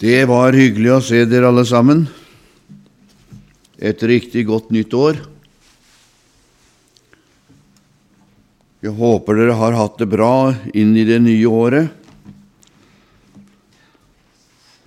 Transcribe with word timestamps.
Det 0.00 0.22
var 0.24 0.56
hyggelig 0.56 0.92
å 0.94 1.02
se 1.04 1.18
dere 1.28 1.50
alle 1.50 1.60
sammen. 1.68 2.06
Et 3.76 4.02
riktig 4.08 4.46
godt 4.48 4.70
nytt 4.72 4.94
år. 4.96 5.18
Jeg 8.80 8.94
håper 8.96 9.36
dere 9.36 9.56
har 9.58 9.76
hatt 9.76 9.98
det 10.00 10.08
bra 10.08 10.54
inn 10.72 10.94
i 10.96 11.04
det 11.04 11.18
nye 11.20 11.50
året. 11.52 11.90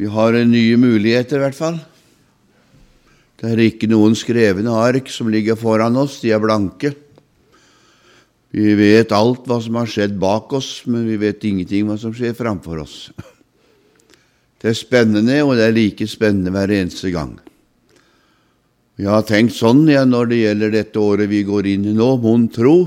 Vi 0.01 0.09
har 0.09 0.33
nye 0.49 0.79
muligheter, 0.81 1.37
i 1.37 1.43
hvert 1.43 1.59
fall. 1.59 1.77
Det 3.37 3.51
er 3.51 3.61
ikke 3.67 3.91
noen 3.91 4.17
skrevne 4.17 4.73
ark 4.81 5.13
som 5.13 5.29
ligger 5.29 5.59
foran 5.61 5.99
oss, 6.01 6.23
de 6.23 6.33
er 6.33 6.41
blanke. 6.41 6.95
Vi 8.49 8.73
vet 8.81 9.13
alt 9.13 9.45
hva 9.45 9.61
som 9.61 9.77
har 9.77 9.93
skjedd 9.93 10.17
bak 10.17 10.57
oss, 10.57 10.87
men 10.89 11.05
vi 11.05 11.19
vet 11.21 11.45
ingenting 11.45 11.85
hva 11.85 11.99
som 12.01 12.17
skjer 12.17 12.33
framfor 12.33 12.81
oss. 12.87 12.97
Det 14.63 14.71
er 14.71 14.79
spennende, 14.79 15.41
og 15.43 15.57
det 15.59 15.65
er 15.67 15.75
like 15.75 16.05
spennende 16.07 16.53
hver 16.55 16.71
eneste 16.71 17.09
gang. 17.11 17.33
Jeg 18.95 19.09
har 19.11 19.25
tenkt 19.27 19.57
sånn 19.57 19.81
ja, 19.91 20.05
når 20.07 20.29
det 20.31 20.37
gjelder 20.39 20.71
dette 20.71 21.01
året 21.01 21.27
vi 21.27 21.41
går 21.43 21.67
inn 21.67 21.89
i 21.91 21.95
nå, 21.97 22.13
mon 22.23 22.45
tro, 22.47 22.77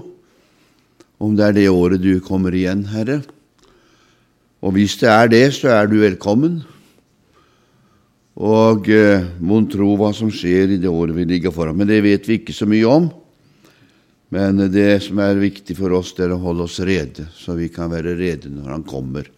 om 1.21 1.37
det 1.37 1.45
er 1.45 1.59
det 1.59 1.67
året 1.69 2.01
du 2.01 2.15
kommer 2.25 2.57
igjen, 2.57 2.87
Herre. 2.89 3.19
Og 4.65 4.73
hvis 4.79 4.97
det 5.03 5.13
er 5.13 5.29
det, 5.29 5.45
så 5.59 5.75
er 5.77 5.93
du 5.93 5.99
velkommen. 6.01 6.63
Og 8.41 8.89
eh, 8.93 9.29
mon 9.45 9.69
tro 9.69 9.93
hva 10.01 10.15
som 10.17 10.33
skjer 10.33 10.73
i 10.73 10.81
det 10.81 10.89
året 10.89 11.17
vi 11.17 11.29
ligger 11.29 11.53
foran. 11.53 11.77
Men 11.77 11.93
det 11.93 12.01
vet 12.09 12.25
vi 12.25 12.41
ikke 12.41 12.57
så 12.57 12.69
mye 12.69 12.89
om. 12.89 13.13
Men 14.33 14.65
det 14.73 14.91
som 15.05 15.21
er 15.21 15.45
viktig 15.45 15.77
for 15.77 15.93
oss, 16.01 16.17
det 16.17 16.25
er 16.25 16.39
å 16.39 16.41
holde 16.41 16.65
oss 16.65 16.81
rede, 16.81 17.29
så 17.37 17.55
vi 17.57 17.69
kan 17.73 17.93
være 17.93 18.17
rede 18.17 18.49
når 18.49 18.79
Han 18.79 18.89
kommer, 18.89 19.29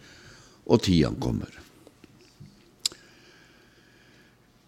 og 0.71 0.87
tida 0.87 1.11
kommer. 1.19 1.58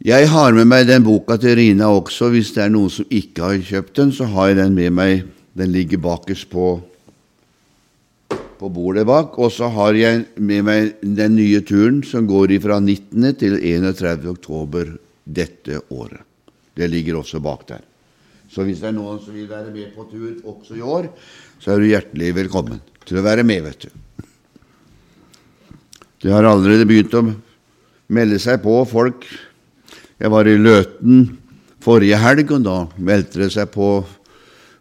Jeg 0.01 0.31
har 0.33 0.55
med 0.57 0.65
meg 0.65 0.87
den 0.89 1.03
boka 1.05 1.35
til 1.37 1.59
Rina 1.59 1.91
også. 1.93 2.31
Hvis 2.33 2.55
det 2.55 2.63
er 2.63 2.71
noen 2.73 2.89
som 2.89 3.05
ikke 3.13 3.43
har 3.45 3.59
kjøpt 3.67 3.99
den, 3.99 4.09
så 4.09 4.25
har 4.33 4.47
jeg 4.49 4.57
den 4.57 4.73
med 4.73 4.95
meg. 4.97 5.27
Den 5.53 5.69
ligger 5.69 6.01
bakerst 6.01 6.47
på, 6.49 6.69
på 8.33 8.69
bordet 8.73 9.03
bak. 9.05 9.37
Og 9.37 9.51
så 9.53 9.69
har 9.69 9.93
jeg 9.93 10.23
med 10.41 10.65
meg 10.65 10.95
den 11.05 11.35
nye 11.37 11.61
turen 11.61 11.99
som 12.01 12.25
går 12.25 12.55
fra 12.63 12.79
19. 12.79 13.27
til 13.37 13.59
31. 13.59 14.25
oktober 14.31 14.89
dette 15.21 15.83
året. 15.93 16.25
Det 16.73 16.89
ligger 16.89 17.21
også 17.21 17.43
bak 17.43 17.67
der. 17.69 17.85
Så 18.49 18.65
hvis 18.65 18.81
det 18.81 18.89
er 18.89 18.97
noen 18.97 19.21
som 19.21 19.37
vil 19.37 19.45
være 19.51 19.69
med 19.69 19.93
på 19.93 20.07
tur 20.09 20.33
også 20.49 20.79
i 20.79 20.81
år, 20.81 21.11
så 21.61 21.75
er 21.75 21.77
du 21.77 21.91
hjertelig 21.91 22.33
velkommen 22.41 22.81
til 23.05 23.21
å 23.21 23.25
være 23.29 23.45
med, 23.45 23.69
vet 23.69 23.85
du. 23.85 24.25
Det 26.25 26.33
har 26.33 26.49
allerede 26.49 26.89
begynt 26.89 27.13
å 27.13 27.25
melde 28.09 28.41
seg 28.41 28.63
på 28.65 28.81
folk 28.89 29.29
jeg 30.21 30.29
var 30.29 30.45
i 30.45 30.57
Løten 30.59 31.23
forrige 31.81 32.17
helg, 32.21 32.51
og 32.53 32.65
da 32.65 32.77
meldte 33.01 33.41
det 33.41 33.51
seg 33.55 33.71
på 33.73 34.03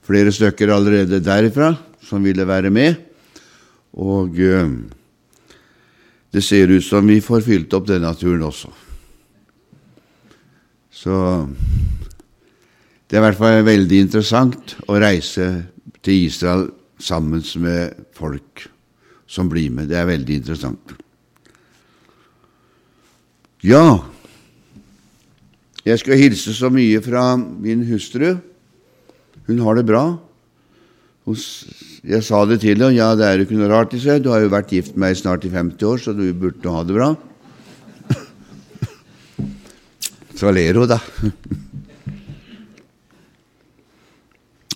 flere 0.04 0.32
stykker 0.34 0.72
allerede 0.74 1.22
derifra 1.24 1.72
som 2.04 2.24
ville 2.24 2.44
være 2.44 2.72
med. 2.74 2.98
Og 3.96 4.36
eh, 4.36 4.74
det 6.30 6.44
ser 6.44 6.70
ut 6.74 6.84
som 6.84 7.08
vi 7.08 7.22
får 7.24 7.46
fylt 7.46 7.74
opp 7.74 7.88
denne 7.88 8.12
turen 8.20 8.44
også. 8.50 8.68
Så 11.00 11.16
det 13.08 13.16
er 13.16 13.22
i 13.22 13.24
hvert 13.24 13.40
fall 13.40 13.64
veldig 13.64 14.04
interessant 14.04 14.76
å 14.86 15.00
reise 15.00 15.48
til 16.04 16.26
Israel 16.28 16.68
sammen 17.00 17.40
med 17.64 17.96
folk 18.12 18.68
som 19.30 19.48
blir 19.48 19.72
med. 19.72 19.88
Det 19.88 19.96
er 19.96 20.10
veldig 20.10 20.36
interessant. 20.42 20.96
Ja, 23.64 24.02
jeg 25.84 25.98
skal 26.02 26.20
hilse 26.20 26.52
så 26.52 26.68
mye 26.72 27.00
fra 27.00 27.36
min 27.36 27.86
hustru. 27.88 28.34
Hun 29.46 29.58
har 29.64 29.74
det 29.78 29.86
bra. 29.88 30.18
Jeg 32.04 32.22
sa 32.26 32.44
det 32.48 32.60
til 32.60 32.74
henne. 32.74 32.96
Ja, 32.96 33.14
det 33.16 33.26
er 33.26 33.38
jo 33.38 33.44
ikke 33.46 33.60
noe 33.60 33.70
rart 33.70 33.94
i 33.96 34.00
seg. 34.02 34.22
Du 34.24 34.30
har 34.32 34.40
jo 34.44 34.52
vært 34.52 34.72
gift 34.74 34.92
med 34.94 35.02
meg 35.06 35.20
snart 35.20 35.46
i 35.48 35.52
50 35.52 35.88
år, 35.88 35.98
så 36.02 36.10
du 36.16 36.24
burde 36.36 36.74
ha 36.74 36.80
det 36.84 36.96
bra. 36.96 37.08
Så 40.40 40.46
ler 40.52 40.74
hun, 40.80 40.88
da. 40.88 41.00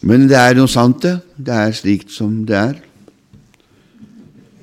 Men 0.05 0.29
det 0.29 0.37
er 0.37 0.55
noe 0.57 0.69
sant, 0.69 1.01
det. 1.01 1.21
Det 1.37 1.55
er 1.57 1.73
slikt 1.77 2.11
som 2.13 2.45
det 2.49 2.57
er. 2.61 2.75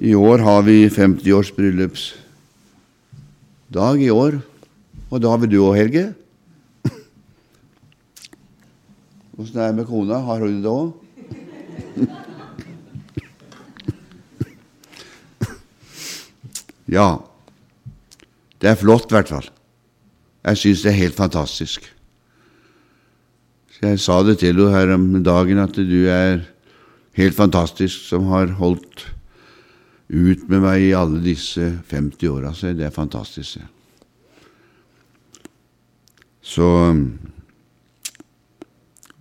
I 0.02 0.14
år 0.18 0.40
har 0.46 0.62
vi 0.66 0.90
50 0.90 1.34
års 1.38 1.52
bryllupsdag 1.54 4.02
i 4.02 4.10
år. 4.14 4.42
Og 5.10 5.22
da 5.22 5.30
har 5.34 5.40
vi 5.42 5.48
du 5.50 5.60
òg, 5.62 5.76
Helge. 5.78 6.21
Åssen 9.42 9.58
det 9.58 9.64
er 9.66 9.74
med 9.74 9.88
kona? 9.90 10.20
Har 10.22 10.44
hun 10.44 10.62
det 10.62 10.70
òg? 10.70 10.92
ja. 16.98 17.08
Det 18.62 18.70
er 18.70 18.78
flott, 18.78 19.10
i 19.10 19.16
hvert 19.16 19.32
fall. 19.34 19.48
Jeg 20.46 20.58
syns 20.62 20.84
det 20.86 20.92
er 20.92 21.00
helt 21.00 21.18
fantastisk. 21.18 21.82
Så 23.74 23.80
jeg 23.88 24.00
sa 24.04 24.20
det 24.28 24.38
til 24.44 24.54
henne 24.54 24.76
her 24.76 24.94
om 24.94 25.24
dagen, 25.26 25.58
at 25.64 25.74
du 25.74 26.02
er 26.06 26.46
helt 27.18 27.36
fantastisk 27.38 27.98
som 28.12 28.30
har 28.30 28.54
holdt 28.62 29.08
ut 30.12 30.50
med 30.52 30.60
meg 30.62 30.86
i 30.86 30.94
alle 30.98 31.18
disse 31.24 31.82
50 31.90 32.30
åra. 32.30 32.54
Det 32.54 32.86
er 32.86 32.94
fantastisk. 32.94 33.58
Så 36.42 36.68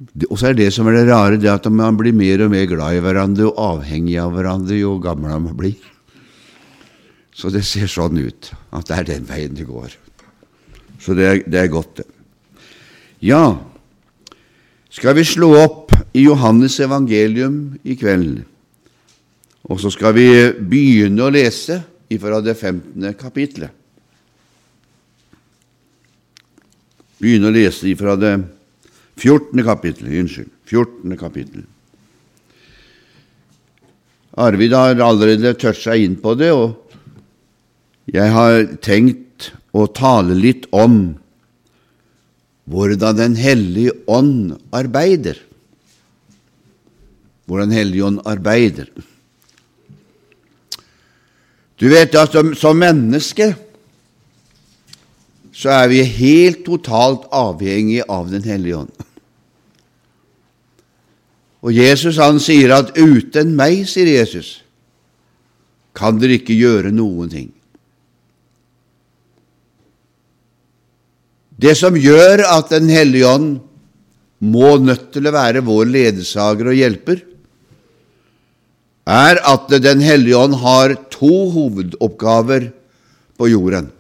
og 0.00 0.38
så 0.41 0.49
er 0.49 0.56
det 0.56 0.71
som 0.72 0.88
er 0.88 0.97
det 0.97 1.09
rare, 1.11 1.37
det 1.37 1.50
at 1.53 1.66
man 1.69 1.99
blir 1.99 2.15
mer 2.16 2.47
og 2.47 2.53
mer 2.55 2.65
glad 2.69 2.97
i 2.97 3.03
hverandre 3.05 3.50
og 3.50 3.59
avhengig 3.61 4.16
av 4.21 4.33
hverandre 4.33 4.78
jo 4.78 4.94
gamle 5.03 5.37
man 5.37 5.56
blir. 5.56 5.77
Så 7.37 7.53
det 7.53 7.66
ser 7.69 7.88
sånn 7.88 8.16
ut, 8.16 8.49
at 8.72 8.88
det 8.88 8.97
er 8.97 9.09
den 9.11 9.27
veien 9.28 9.56
det 9.56 9.66
går. 9.69 9.93
Så 11.00 11.16
det 11.16 11.27
er, 11.27 11.43
det 11.44 11.61
er 11.61 11.72
godt, 11.72 12.00
det. 12.00 12.06
Ja, 13.21 13.61
skal 14.88 15.19
vi 15.19 15.25
slå 15.28 15.50
opp 15.61 15.93
i 16.17 16.25
Johannes 16.25 16.78
evangelium 16.81 17.77
i 17.84 17.97
kveld, 18.00 18.38
og 19.69 19.82
så 19.82 19.93
skal 19.93 20.17
vi 20.17 20.31
begynne 20.56 21.27
å 21.27 21.32
lese 21.32 21.77
ifra 22.11 22.41
det 22.41 22.56
15. 22.56 23.05
kapitlet. 23.21 23.77
Begynne 27.21 27.53
å 27.53 27.55
lese 27.55 27.84
ifra 27.93 28.17
det 28.17 28.32
15. 28.32 28.59
14. 29.20 29.64
kapittel. 29.64 30.08
Unnskyld. 30.22 30.50
14. 30.70 31.16
kapittel. 31.20 31.64
Arvid 34.41 34.72
har 34.72 35.00
allerede 35.03 35.53
tørt 35.58 35.81
seg 35.81 36.06
inn 36.06 36.16
på 36.22 36.36
det, 36.38 36.53
og 36.54 36.78
jeg 38.10 38.31
har 38.32 38.62
tenkt 38.82 39.50
å 39.76 39.86
tale 39.94 40.36
litt 40.38 40.69
om 40.72 41.03
hvordan 42.70 43.16
Den 43.19 43.34
hellige 43.34 43.97
ånd 44.06 44.54
arbeider. 44.70 45.34
Hvordan 47.50 47.72
Hellige 47.75 48.06
ånd 48.06 48.20
arbeider. 48.31 48.87
Du 51.81 51.88
vet 51.91 52.14
at 52.14 52.31
som, 52.31 52.52
som 52.54 52.78
menneske 52.78 53.50
så 55.50 55.72
er 55.81 55.91
vi 55.91 56.04
helt 56.06 56.62
totalt 56.64 57.26
avhengig 57.34 58.04
av 58.06 58.31
Den 58.31 58.47
hellige 58.47 58.84
ånd. 58.84 59.09
Og 61.60 61.76
Jesus 61.76 62.16
han 62.16 62.41
sier 62.41 62.72
at 62.72 62.97
'uten 62.97 63.54
meg', 63.56 63.87
sier 63.88 64.06
Jesus, 64.06 64.62
'kan 65.94 66.19
dere 66.19 66.41
ikke 66.41 66.56
gjøre 66.56 66.93
noen 66.93 67.28
ting'. 67.28 67.53
Det 71.61 71.76
som 71.76 71.96
gjør 71.96 72.40
at 72.49 72.70
Den 72.70 72.88
hellige 72.88 73.29
ånd 73.29 73.61
må 74.40 74.79
nødt 74.81 75.12
til 75.12 75.29
å 75.29 75.34
være 75.34 75.61
vår 75.61 75.84
ledsager 75.84 76.70
og 76.73 76.79
hjelper, 76.79 77.20
er 79.06 79.40
at 79.44 79.69
Den 79.69 80.00
hellige 80.00 80.38
ånd 80.38 80.55
har 80.55 80.94
to 81.11 81.50
hovedoppgaver 81.52 82.70
på 83.37 83.50
jorden. 83.50 83.90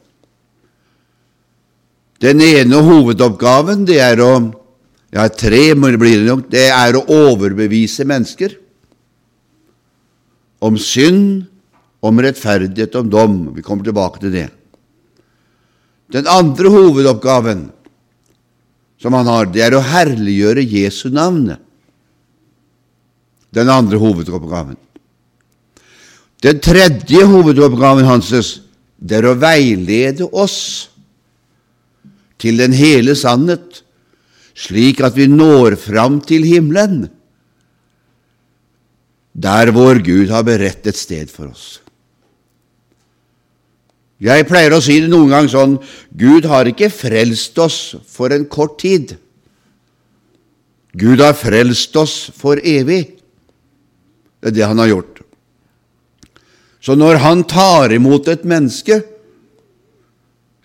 Den 2.20 2.40
ene 2.40 2.80
hovedoppgaven 2.84 3.86
det 3.88 3.98
er 4.04 4.20
å 4.20 4.32
ja, 5.10 5.26
tre 5.28 5.74
blir 5.74 6.20
det 6.20 6.28
nok. 6.28 6.46
Det 6.50 6.68
er 6.70 6.96
å 6.96 7.06
overbevise 7.10 8.06
mennesker 8.06 8.54
om 10.60 10.76
synd, 10.78 11.46
om 12.00 12.20
rettferdighet, 12.22 12.94
om 12.96 13.10
dom. 13.10 13.36
Vi 13.56 13.64
kommer 13.64 13.84
tilbake 13.84 14.22
til 14.22 14.32
det. 14.34 14.48
Den 16.10 16.26
andre 16.30 16.70
hovedoppgaven 16.72 17.68
som 19.00 19.16
han 19.16 19.28
har, 19.30 19.48
det 19.48 19.62
er 19.64 19.74
å 19.76 19.82
herliggjøre 19.84 20.62
Jesu 20.66 21.08
navn. 21.14 21.54
Den 23.50 23.70
andre 23.72 23.98
hovedoppgaven. 23.98 24.76
Den 26.44 26.60
tredje 26.62 27.24
hovedoppgaven 27.28 28.06
hans, 28.08 28.30
det 28.96 29.18
er 29.18 29.28
å 29.28 29.36
veilede 29.40 30.28
oss 30.28 30.88
til 32.40 32.60
den 32.60 32.72
hele 32.76 33.16
sannhet, 33.18 33.82
slik 34.60 35.00
at 35.04 35.16
vi 35.16 35.28
når 35.30 35.78
fram 35.80 36.20
til 36.24 36.44
himmelen, 36.44 37.08
der 39.32 39.70
vår 39.72 40.02
Gud 40.04 40.32
har 40.34 40.44
beredt 40.44 40.88
et 40.90 40.98
sted 40.98 41.30
for 41.32 41.52
oss. 41.52 41.78
Jeg 44.20 44.44
pleier 44.50 44.74
å 44.76 44.82
si 44.84 44.98
det 45.00 45.08
noen 45.08 45.30
gang 45.32 45.46
sånn 45.48 45.78
Gud 46.12 46.44
har 46.50 46.68
ikke 46.68 46.90
frelst 46.92 47.56
oss 47.62 47.78
for 48.04 48.34
en 48.34 48.44
kort 48.52 48.76
tid. 48.82 49.14
Gud 50.92 51.22
har 51.24 51.38
frelst 51.38 51.96
oss 51.96 52.16
for 52.36 52.60
evig. 52.60 53.16
Det 54.40 54.50
er 54.50 54.56
det 54.58 54.66
han 54.66 54.82
har 54.82 54.90
gjort. 54.90 55.22
Så 56.84 56.96
når 56.96 57.20
han 57.24 57.46
tar 57.48 57.92
imot 57.96 58.28
et 58.28 58.44
menneske, 58.48 59.00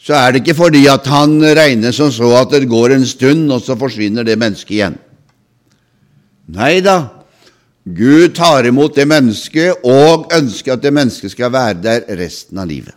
så 0.05 0.13
er 0.13 0.31
det 0.31 0.43
ikke 0.43 0.57
fordi 0.59 0.83
at 0.91 1.07
han 1.09 1.39
regner 1.41 1.93
som 1.95 2.11
så 2.13 2.29
at 2.37 2.51
det 2.53 2.69
går 2.69 2.93
en 2.93 3.05
stund, 3.09 3.49
og 3.51 3.63
så 3.65 3.77
forsvinner 3.79 4.25
det 4.25 4.37
mennesket 4.37 4.75
igjen. 4.77 4.97
Nei 6.53 6.77
da, 6.85 6.99
Gud 7.85 8.35
tar 8.37 8.69
imot 8.69 8.95
det 8.97 9.07
mennesket 9.09 9.81
og 9.85 10.29
ønsker 10.33 10.75
at 10.75 10.83
det 10.83 10.93
mennesket 10.93 11.33
skal 11.33 11.53
være 11.53 11.81
der 11.81 12.05
resten 12.21 12.61
av 12.61 12.69
livet. 12.69 12.93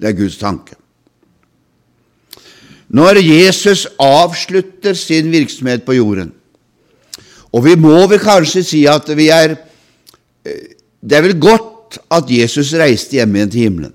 Det 0.00 0.08
er 0.08 0.16
Guds 0.16 0.40
tanke. 0.40 0.78
Når 2.88 3.20
Jesus 3.20 3.86
avslutter 4.00 4.96
sin 4.96 5.28
virksomhet 5.30 5.84
på 5.84 6.00
jorden, 6.00 6.32
og 7.52 7.64
vi 7.66 7.76
må 7.76 8.06
vel 8.08 8.22
kanskje 8.22 8.64
si 8.64 8.84
at 8.88 9.08
vi 9.18 9.28
er 9.34 9.56
eh, 10.46 10.76
Det 11.00 11.16
er 11.16 11.22
vel 11.24 11.40
godt 11.40 11.96
at 12.12 12.28
Jesus 12.28 12.74
reiste 12.76 13.16
hjem 13.16 13.34
igjen 13.34 13.50
til 13.50 13.60
himmelen. 13.64 13.92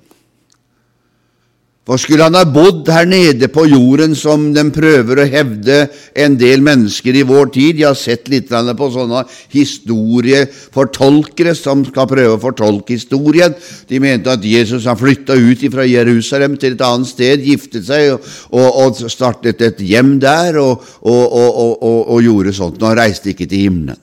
For 1.86 2.02
skulle 2.02 2.26
han 2.26 2.34
ha 2.34 2.48
bodd 2.50 2.88
her 2.90 3.06
nede 3.06 3.46
på 3.54 3.68
jorden, 3.70 4.16
som 4.18 4.48
de 4.56 4.64
prøver 4.74 5.20
å 5.22 5.26
hevde 5.30 5.76
en 6.18 6.34
del 6.42 6.64
mennesker 6.66 7.14
i 7.14 7.22
vår 7.30 7.52
tid 7.54 7.78
Jeg 7.78 7.92
har 7.92 8.00
sett 8.00 8.32
litt 8.34 8.50
på 8.50 8.88
sånne 8.90 9.22
historiefortolkere 9.54 11.54
som 11.54 11.84
skal 11.86 12.10
prøve 12.10 12.40
å 12.40 12.42
fortolke 12.42 12.98
historien. 12.98 13.54
De 13.86 14.02
mente 14.02 14.34
at 14.34 14.42
Jesus 14.42 14.90
har 14.90 14.98
flytta 14.98 15.38
ut 15.38 15.62
fra 15.76 15.86
Jerusalem 15.86 16.58
til 16.58 16.74
et 16.74 16.84
annet 16.88 17.12
sted, 17.12 17.46
giftet 17.46 17.86
seg 17.86 18.16
og, 18.16 18.26
og, 18.50 19.06
og 19.06 19.14
startet 19.14 19.62
et 19.62 19.86
hjem 19.86 20.16
der 20.18 20.58
og, 20.64 20.81
og, 21.06 22.18
gjorde 22.26 22.58
sånt. 22.58 22.81
Og 22.81 22.90
han 22.90 22.98
reiste 23.04 23.30
ikke 23.30 23.46
til 23.46 23.68
himmelen. 23.68 24.02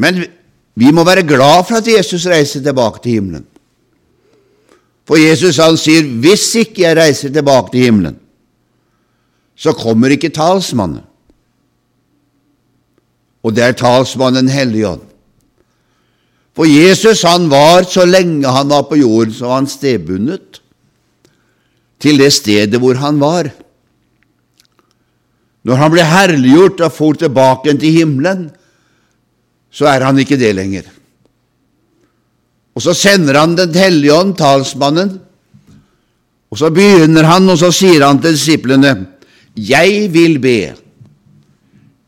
Men 0.00 0.24
vi 0.80 0.96
må 0.96 1.04
være 1.04 1.28
glad 1.28 1.68
for 1.68 1.82
at 1.82 1.96
Jesus 1.98 2.24
reiste 2.32 2.64
tilbake 2.64 3.04
til 3.04 3.20
himmelen. 3.20 3.49
For 5.08 5.18
Jesus 5.18 5.56
han 5.56 5.76
sier, 5.76 6.02
'Hvis 6.02 6.54
ikke 6.54 6.82
jeg 6.82 6.96
reiser 6.96 7.30
tilbake 7.32 7.72
til 7.72 7.80
himmelen, 7.80 8.18
så 9.56 9.72
kommer 9.72 10.08
ikke 10.10 10.28
talsmannen.' 10.28 11.06
Og 13.42 13.56
det 13.56 13.64
er 13.64 13.72
talsmannen 13.72 14.48
Helligånd. 14.48 15.00
For 16.56 16.68
Jesus 16.68 17.22
han 17.22 17.48
var, 17.50 17.86
så 17.88 18.04
lenge 18.04 18.48
han 18.48 18.68
var 18.68 18.82
på 18.82 18.98
jorden, 19.00 19.32
så 19.32 19.46
var 19.46 19.62
han 19.62 19.66
stedbundet 19.70 20.60
til 22.00 22.18
det 22.18 22.32
stedet 22.32 22.80
hvor 22.80 22.98
han 23.00 23.20
var. 23.20 23.50
Når 25.64 25.76
han 25.76 25.92
ble 25.92 26.04
herliggjort 26.04 26.80
og 26.80 26.92
for 26.92 27.18
tilbake 27.20 27.74
til 27.78 27.92
himmelen, 27.92 28.48
så 29.70 29.86
er 29.92 30.04
han 30.04 30.18
ikke 30.18 30.38
det 30.40 30.54
lenger. 30.56 30.88
Og 32.74 32.84
så 32.84 32.94
sender 32.94 33.38
han 33.40 33.56
Den 33.58 33.74
hellige 33.74 34.14
ånd, 34.14 34.36
talsmannen, 34.38 35.18
og 36.50 36.58
så 36.58 36.70
begynner 36.74 37.26
han, 37.28 37.48
og 37.50 37.58
så 37.58 37.70
sier 37.74 38.02
han 38.06 38.20
til 38.22 38.34
disiplene, 38.34 38.94
Jeg 39.56 40.12
vil 40.12 40.38
be, 40.38 40.74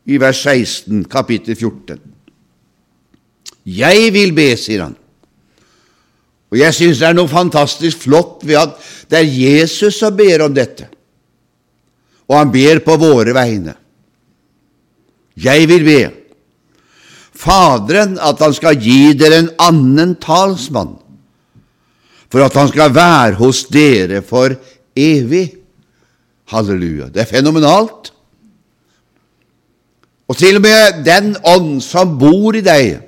i 0.05 0.17
vers 0.19 0.41
16, 0.43 1.05
kapittel 1.05 1.55
14. 1.55 1.99
Jeg 3.65 4.09
vil 4.13 4.33
be, 4.35 4.49
sier 4.59 4.83
han. 4.83 4.95
Og 6.51 6.59
jeg 6.59 6.75
syns 6.75 6.99
det 6.99 7.07
er 7.07 7.15
noe 7.17 7.31
fantastisk 7.31 8.03
flott 8.05 8.43
ved 8.45 8.59
at 8.59 8.75
det 9.09 9.19
er 9.19 9.31
Jesus 9.31 9.95
som 9.97 10.15
ber 10.15 10.43
om 10.45 10.53
dette, 10.53 10.89
og 12.27 12.37
han 12.37 12.51
ber 12.51 12.83
på 12.85 12.97
våre 12.99 13.33
vegne. 13.35 13.73
Jeg 15.33 15.67
vil 15.67 15.87
be. 15.87 16.01
Faderen 17.33 18.17
at 18.21 18.41
han 18.43 18.53
skal 18.55 18.77
gi 18.79 19.13
dere 19.17 19.41
en 19.41 19.51
annen 19.61 20.15
talsmann, 20.21 20.95
for 22.29 22.45
at 22.45 22.55
han 22.57 22.69
skal 22.69 22.93
være 22.93 23.37
hos 23.41 23.65
dere 23.73 24.21
for 24.25 24.55
evig. 24.97 25.47
Halleluja. 26.53 27.07
Det 27.09 27.23
er 27.23 27.29
fenomenalt. 27.29 28.11
Og 30.29 30.37
til 30.37 30.57
og 30.57 30.63
med 30.65 31.03
den 31.05 31.33
ånd 31.45 31.81
som 31.83 32.15
bor 32.19 32.55
i 32.55 32.63
deg, 32.65 33.01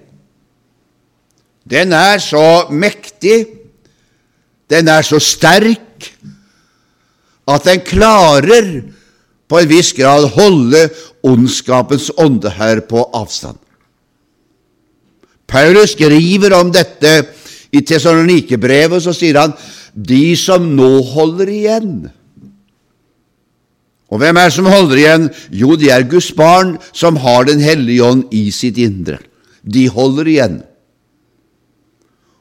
den 1.66 1.94
er 1.98 2.20
så 2.22 2.68
mektig, 2.70 3.46
den 4.70 4.90
er 4.92 5.06
så 5.06 5.20
sterk, 5.22 6.10
at 7.46 7.66
den 7.66 7.82
klarer 7.86 8.70
på 9.50 9.62
en 9.62 9.70
viss 9.70 9.94
grad 9.98 10.28
holde 10.34 10.88
ondskapens 11.26 12.12
ånde 12.18 12.50
her 12.54 12.82
på 12.90 13.04
avstand. 13.14 13.58
Paulus 15.56 15.94
skriver 15.96 16.52
om 16.58 16.72
dette 16.74 17.14
i 17.72 17.80
Tessalonikerbrevet, 17.86 19.00
så 19.04 19.14
sier 19.16 19.40
han 19.40 19.56
de 19.96 20.36
som 20.36 20.66
nå 20.76 20.90
holder 21.14 21.52
igjen. 21.54 21.94
Og 24.12 24.20
hvem 24.22 24.38
er 24.38 24.50
det 24.50 24.56
som 24.58 24.68
holder 24.70 25.00
igjen? 25.00 25.30
Jo, 25.56 25.78
de 25.80 25.90
er 25.96 26.08
Guds 26.12 26.30
barn 26.36 26.76
som 26.92 27.18
har 27.24 27.48
Den 27.48 27.64
hellige 27.64 28.04
ånd 28.04 28.36
i 28.36 28.50
sitt 28.52 28.78
indre. 28.78 29.18
De 29.64 29.88
holder 29.90 30.28
igjen. 30.30 30.60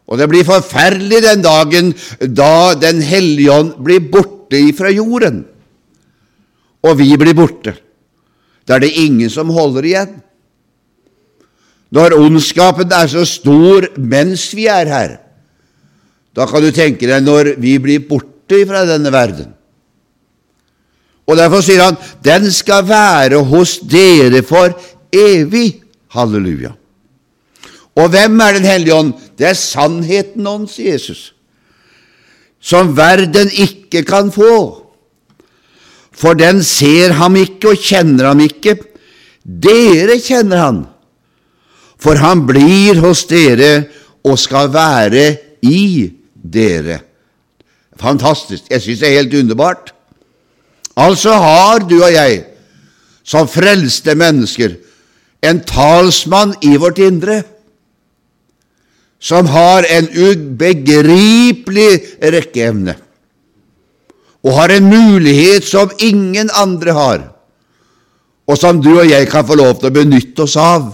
Og 0.04 0.20
det 0.20 0.28
blir 0.28 0.44
forferdelig 0.44 1.22
den 1.24 1.42
dagen 1.46 1.94
da 2.20 2.74
Den 2.74 3.00
hellige 3.00 3.54
ånd 3.54 3.78
blir 3.78 4.10
borte 4.10 4.60
fra 4.76 4.90
jorden, 4.92 5.40
og 6.84 6.98
vi 7.00 7.14
blir 7.18 7.34
borte. 7.34 7.72
Da 8.68 8.76
er 8.76 8.84
det 8.84 8.96
ingen 9.00 9.30
som 9.32 9.50
holder 9.50 9.86
igjen 9.88 10.12
når 11.92 12.16
ondskapen 12.18 12.92
er 12.92 13.10
så 13.10 13.24
stor 13.28 13.86
mens 13.98 14.48
vi 14.56 14.66
er 14.70 14.88
her, 14.90 15.18
da 16.34 16.46
kan 16.50 16.64
du 16.64 16.72
tenke 16.74 17.06
deg 17.06 17.22
når 17.22 17.54
vi 17.62 17.76
blir 17.82 18.06
borte 18.08 18.64
fra 18.66 18.84
denne 18.88 19.12
verden. 19.14 19.52
Og 21.24 21.36
Derfor 21.36 21.62
sier 21.64 21.82
han, 21.82 21.96
'Den 22.22 22.52
skal 22.52 22.88
være 22.88 23.44
hos 23.44 23.78
dere 23.78 24.42
for 24.42 24.74
evig'. 25.12 25.80
Halleluja. 26.08 26.72
Og 27.96 28.08
hvem 28.08 28.40
er 28.40 28.52
Den 28.52 28.64
hellige 28.64 28.94
ånd? 28.94 29.12
Det 29.38 29.46
er 29.46 29.54
sannheten 29.54 30.46
ånd, 30.46 30.68
sier 30.68 30.92
Jesus, 30.92 31.34
som 32.60 32.96
verden 32.96 33.50
ikke 33.50 34.02
kan 34.02 34.32
få. 34.32 34.84
For 36.12 36.34
den 36.34 36.62
ser 36.62 37.12
ham 37.12 37.36
ikke 37.36 37.68
og 37.68 37.76
kjenner 37.76 38.24
ham 38.24 38.40
ikke. 38.40 38.78
Dere 39.44 40.20
kjenner 40.20 40.56
han 40.56 40.86
for 42.04 42.20
han 42.20 42.44
blir 42.44 43.00
hos 43.00 43.24
dere 43.30 43.72
og 44.28 44.36
skal 44.40 44.68
være 44.72 45.24
i 45.64 46.10
dere. 46.34 46.98
Fantastisk. 48.00 48.66
Jeg 48.68 48.82
syns 48.82 49.00
det 49.00 49.08
er 49.08 49.20
helt 49.22 49.36
underbart. 49.40 49.94
Altså 51.00 51.32
har 51.40 51.86
du 51.88 51.96
og 52.02 52.12
jeg, 52.12 52.42
som 53.24 53.48
frelste 53.48 54.14
mennesker, 54.14 54.76
en 55.44 55.60
talsmann 55.64 56.54
i 56.64 56.74
vårt 56.80 57.00
indre 57.00 57.40
som 59.24 59.48
har 59.48 59.86
en 59.88 60.08
ubegripelig 60.12 61.92
rekkeevne, 62.20 62.92
og 64.44 64.56
har 64.58 64.74
en 64.74 64.90
mulighet 64.90 65.64
som 65.64 65.92
ingen 66.04 66.52
andre 66.52 66.92
har, 66.92 67.22
og 68.44 68.60
som 68.60 68.82
du 68.84 68.90
og 68.98 69.08
jeg 69.08 69.30
kan 69.32 69.46
få 69.48 69.56
lov 69.56 69.78
til 69.78 69.88
å 69.88 69.96
benytte 69.96 70.44
oss 70.44 70.58
av 70.60 70.90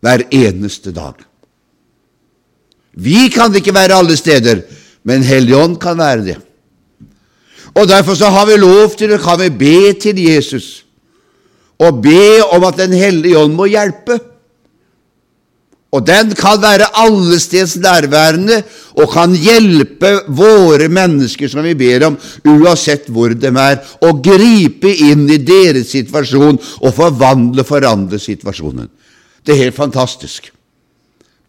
hver 0.00 0.26
eneste 0.30 0.92
dag. 0.92 1.14
Vi 2.92 3.28
kan 3.32 3.54
ikke 3.54 3.74
være 3.74 3.98
alle 4.00 4.16
steder, 4.16 4.64
men 5.04 5.22
Helligånd 5.22 5.78
kan 5.80 5.98
være 5.98 6.24
det. 6.24 6.38
Og 7.74 7.88
Derfor 7.88 8.14
så 8.14 8.30
har 8.32 8.48
vi 8.48 8.56
lov 8.58 8.96
til 8.98 9.14
å 9.14 9.20
kan 9.22 9.38
vi 9.40 9.50
be 9.50 9.92
til 10.00 10.18
Jesus 10.18 10.84
og 11.80 12.02
be 12.04 12.42
om 12.52 12.64
at 12.68 12.76
Den 12.76 12.92
hellige 12.92 13.38
ånd 13.38 13.54
må 13.56 13.64
hjelpe. 13.70 14.18
Og 15.90 16.04
den 16.06 16.34
kan 16.38 16.60
være 16.62 16.86
allesteds 17.02 17.78
nærværende 17.82 18.60
og 19.00 19.10
kan 19.10 19.32
hjelpe 19.34 20.12
våre 20.28 20.86
mennesker 20.92 21.50
som 21.50 21.64
vi 21.66 21.74
ber 21.74 22.04
om, 22.06 22.18
uansett 22.46 23.08
hvor 23.10 23.34
de 23.34 23.50
er, 23.50 23.80
og 24.06 24.22
gripe 24.22 24.92
inn 25.08 25.24
i 25.30 25.40
deres 25.42 25.90
situasjon 25.90 26.60
og 26.60 26.94
forvandle, 26.94 27.66
forandre 27.66 28.20
situasjonen. 28.22 28.86
Det 29.46 29.54
er 29.54 29.64
helt 29.64 29.76
fantastisk. 29.76 30.52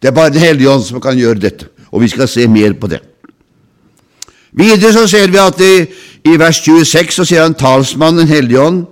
Det 0.02 0.08
er 0.08 0.14
bare 0.14 0.30
Den 0.30 0.40
hellige 0.40 0.70
ånd 0.70 0.84
som 0.84 1.00
kan 1.00 1.18
gjøre 1.18 1.40
dette, 1.40 1.68
og 1.92 2.02
vi 2.02 2.08
skal 2.08 2.28
se 2.28 2.48
mer 2.48 2.72
på 2.72 2.86
det. 2.86 3.00
Videre 4.52 4.92
så 4.92 5.06
ser 5.08 5.30
vi 5.30 5.38
at 5.40 5.60
i, 5.60 5.86
i 6.28 6.38
vers 6.38 6.58
26 6.60 7.12
så 7.12 7.24
sier 7.24 7.42
han 7.46 7.54
talsmannen 7.54 8.26
Den 8.26 8.34
hellige 8.34 8.60
ånd, 8.60 8.84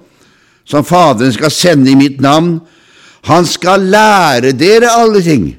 som 0.64 0.84
Faderen 0.84 1.32
skal 1.32 1.50
sende 1.50 1.90
i 1.90 1.98
mitt 1.98 2.20
navn, 2.20 2.60
han 3.26 3.46
skal 3.46 3.80
lære 3.80 4.52
dere 4.56 4.92
alle 4.96 5.20
ting 5.22 5.50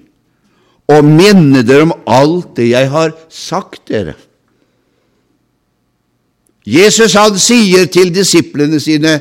og 0.91 1.05
minne 1.05 1.61
dere 1.67 1.85
om 1.85 1.93
alt 2.09 2.55
det 2.57 2.71
jeg 2.71 2.89
har 2.91 3.13
sagt 3.29 3.83
dere. 3.91 4.15
Jesus 6.65 7.13
han 7.17 7.37
sier 7.41 7.87
til 7.91 8.11
disiplene 8.13 8.79
sine 8.79 9.19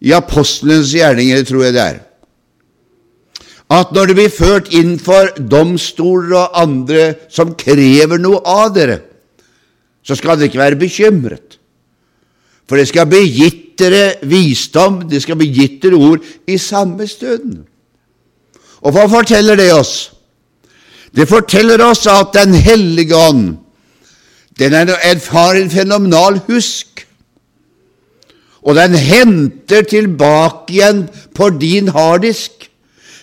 i 0.00 0.12
apostelens 0.12 0.92
gjerninger, 0.94 1.44
tror 1.44 1.66
jeg 1.66 1.74
det 1.76 1.82
er, 1.82 2.00
at 3.72 3.92
når 3.94 4.06
det 4.06 4.16
blir 4.18 4.30
ført 4.30 4.72
inn 4.78 4.94
for 5.02 5.32
domstoler 5.50 6.36
og 6.38 6.58
andre 6.60 7.06
som 7.32 7.54
krever 7.58 8.20
noe 8.22 8.42
av 8.46 8.74
dere, 8.76 9.00
så 10.06 10.14
skal 10.14 10.38
dere 10.38 10.50
ikke 10.52 10.62
være 10.62 10.78
bekymret. 10.78 11.56
For 12.66 12.78
det 12.78 12.88
skal 12.90 13.08
bli 13.10 13.24
gitt 13.26 13.62
dere 13.78 14.16
visdom, 14.26 15.02
det 15.10 15.20
skal 15.22 15.38
bli 15.38 15.50
gitt 15.54 15.80
dere 15.82 15.98
ord 15.98 16.22
i 16.46 16.58
samme 16.62 17.06
stunden. 17.10 17.64
Og 18.86 18.94
hva 18.94 19.06
forteller 19.10 19.58
det 19.58 19.72
oss? 19.74 20.12
Det 21.10 21.26
forteller 21.28 21.80
oss 21.82 22.04
at 22.10 22.34
Den 22.34 22.54
hellige 22.54 23.16
ånd 23.16 23.56
den 24.58 24.72
er 24.72 24.88
en, 24.88 25.20
har 25.20 25.54
en 25.54 25.70
fenomenal 25.70 26.38
husk, 26.46 27.02
og 28.62 28.74
den 28.78 28.94
henter 28.96 29.84
tilbake 29.84 30.72
igjen 30.72 31.02
på 31.36 31.50
din 31.60 31.90
harddisk 31.92 32.65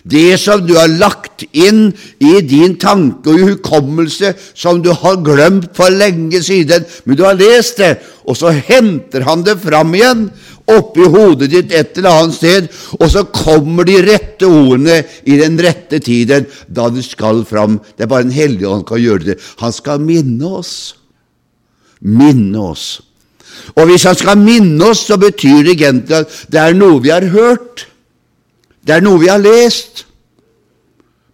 det 0.04 0.38
som 0.42 0.66
du 0.68 0.74
har 0.76 0.92
lagt 0.92 1.46
inn 1.56 1.94
i 2.20 2.34
din 2.44 2.76
tanke 2.80 3.32
og 3.32 3.54
hukommelse, 3.54 4.34
som 4.54 4.82
du 4.84 4.92
har 4.92 5.22
glemt 5.24 5.72
for 5.78 5.94
lenge 5.94 6.42
siden, 6.44 6.84
men 7.06 7.20
du 7.20 7.24
har 7.24 7.40
lest 7.40 7.80
det, 7.80 7.96
og 8.28 8.36
så 8.40 8.52
henter 8.52 9.24
han 9.28 9.46
det 9.48 9.58
fram 9.64 9.96
igjen 9.96 10.28
oppi 10.72 11.06
hodet 11.12 11.50
ditt 11.52 11.72
et 11.76 11.98
eller 12.00 12.22
annet 12.24 12.38
sted, 12.38 12.68
og 13.00 13.08
så 13.12 13.26
kommer 13.32 13.88
de 13.88 14.00
rette 14.06 14.48
ordene 14.48 15.02
i 15.28 15.38
den 15.40 15.58
rette 15.62 16.00
tiden 16.04 16.48
da 16.68 16.90
det 16.94 17.06
skal 17.08 17.44
fram. 17.48 17.80
Det 17.96 18.06
er 18.06 18.12
bare 18.12 18.28
en 18.28 18.36
hellig 18.36 18.68
ånd 18.70 18.86
kan 18.88 19.02
gjøre 19.02 19.34
det. 19.34 19.40
Han 19.60 19.76
skal 19.76 20.04
minne 20.04 20.54
oss. 20.60 20.94
Minne 22.00 22.70
oss. 22.72 22.88
Og 23.76 23.88
hvis 23.88 24.06
han 24.08 24.18
skal 24.18 24.40
minne 24.40 24.92
oss, 24.92 25.06
så 25.08 25.18
betyr 25.20 25.64
det 25.64 25.78
egentlig 25.78 26.24
at 26.24 26.40
det 26.52 26.62
er 26.62 26.78
noe 26.78 27.02
vi 27.04 27.12
har 27.14 27.28
hørt. 27.34 27.88
Det 28.84 28.98
er 28.98 29.04
noe 29.04 29.22
vi 29.22 29.32
har 29.32 29.40
lest, 29.40 30.04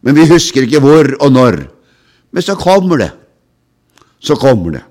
men 0.06 0.16
vi 0.16 0.28
husker 0.30 0.68
ikke 0.68 0.82
hvor 0.84 1.10
og 1.18 1.34
når. 1.34 1.64
Men 2.32 2.46
så 2.46 2.56
kommer 2.60 3.02
det. 3.02 3.10
Så 4.22 4.38
kommer 4.38 4.78
det. 4.78 4.84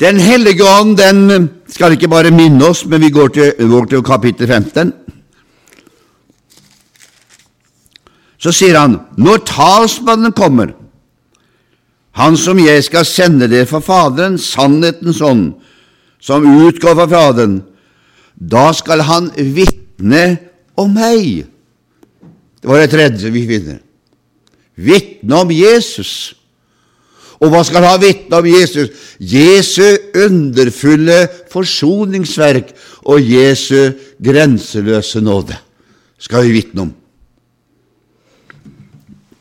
Den 0.00 0.18
hellige 0.18 0.64
ånd 0.64 0.96
den 0.98 1.48
skal 1.70 1.94
ikke 1.94 2.10
bare 2.10 2.32
minne 2.34 2.64
oss, 2.66 2.84
men 2.86 3.02
vi 3.04 3.12
går 3.14 3.28
til, 3.36 3.52
går 3.70 3.90
til 3.90 4.02
kapittel 4.02 4.48
15. 4.48 4.92
Så 8.38 8.52
sier 8.52 8.76
han, 8.78 8.98
når 9.16 9.44
talsmannen 9.48 10.34
kommer, 10.36 10.74
han 12.14 12.36
som 12.38 12.58
jeg 12.62 12.82
skal 12.86 13.06
sende 13.08 13.48
dere 13.50 13.66
for 13.66 13.82
Faderen, 13.82 14.36
sannhetens 14.38 15.22
ånd, 15.24 15.46
som 16.22 16.44
utgår 16.46 16.98
fra 16.98 17.08
Faderen, 17.10 17.56
da 18.34 18.68
skal 18.74 19.02
han 19.06 19.30
vitne 19.34 19.83
vitne 19.94 20.38
om 20.76 20.92
meg. 20.94 21.46
Det 22.60 22.68
var 22.68 22.80
det 22.80 22.90
tredje 22.90 23.30
vi 23.30 23.46
finner. 23.46 23.80
Vitne 24.74 25.36
om 25.36 25.50
Jesus. 25.50 26.34
Og 27.40 27.50
hva 27.52 27.62
skal 27.66 27.84
ha 27.84 27.96
vitne 28.00 28.38
om 28.38 28.46
Jesus? 28.46 28.90
Jesu 29.18 29.84
underfulle 30.16 31.28
forsoningsverk 31.52 32.72
og 33.04 33.20
Jesu 33.20 33.92
grenseløse 34.18 35.20
nåde 35.20 35.56
skal 36.18 36.46
vi 36.46 36.54
vitne 36.56 36.86
om. 36.86 36.92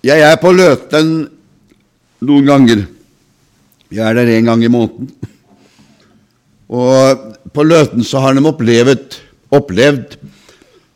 Jeg 0.04 0.20
er 0.20 0.36
på 0.36 0.52
Løten 0.52 1.30
noen 2.20 2.50
ganger. 2.50 2.82
Jeg 3.94 4.04
er 4.04 4.18
der 4.18 4.34
en 4.34 4.50
gang 4.50 4.64
i 4.66 4.72
måneden. 4.74 5.08
Og 6.68 7.24
på 7.54 7.64
Løten 7.64 8.04
så 8.04 8.20
har 8.20 8.36
de 8.36 8.44
opplevd, 8.44 9.16
opplevd 9.54 10.18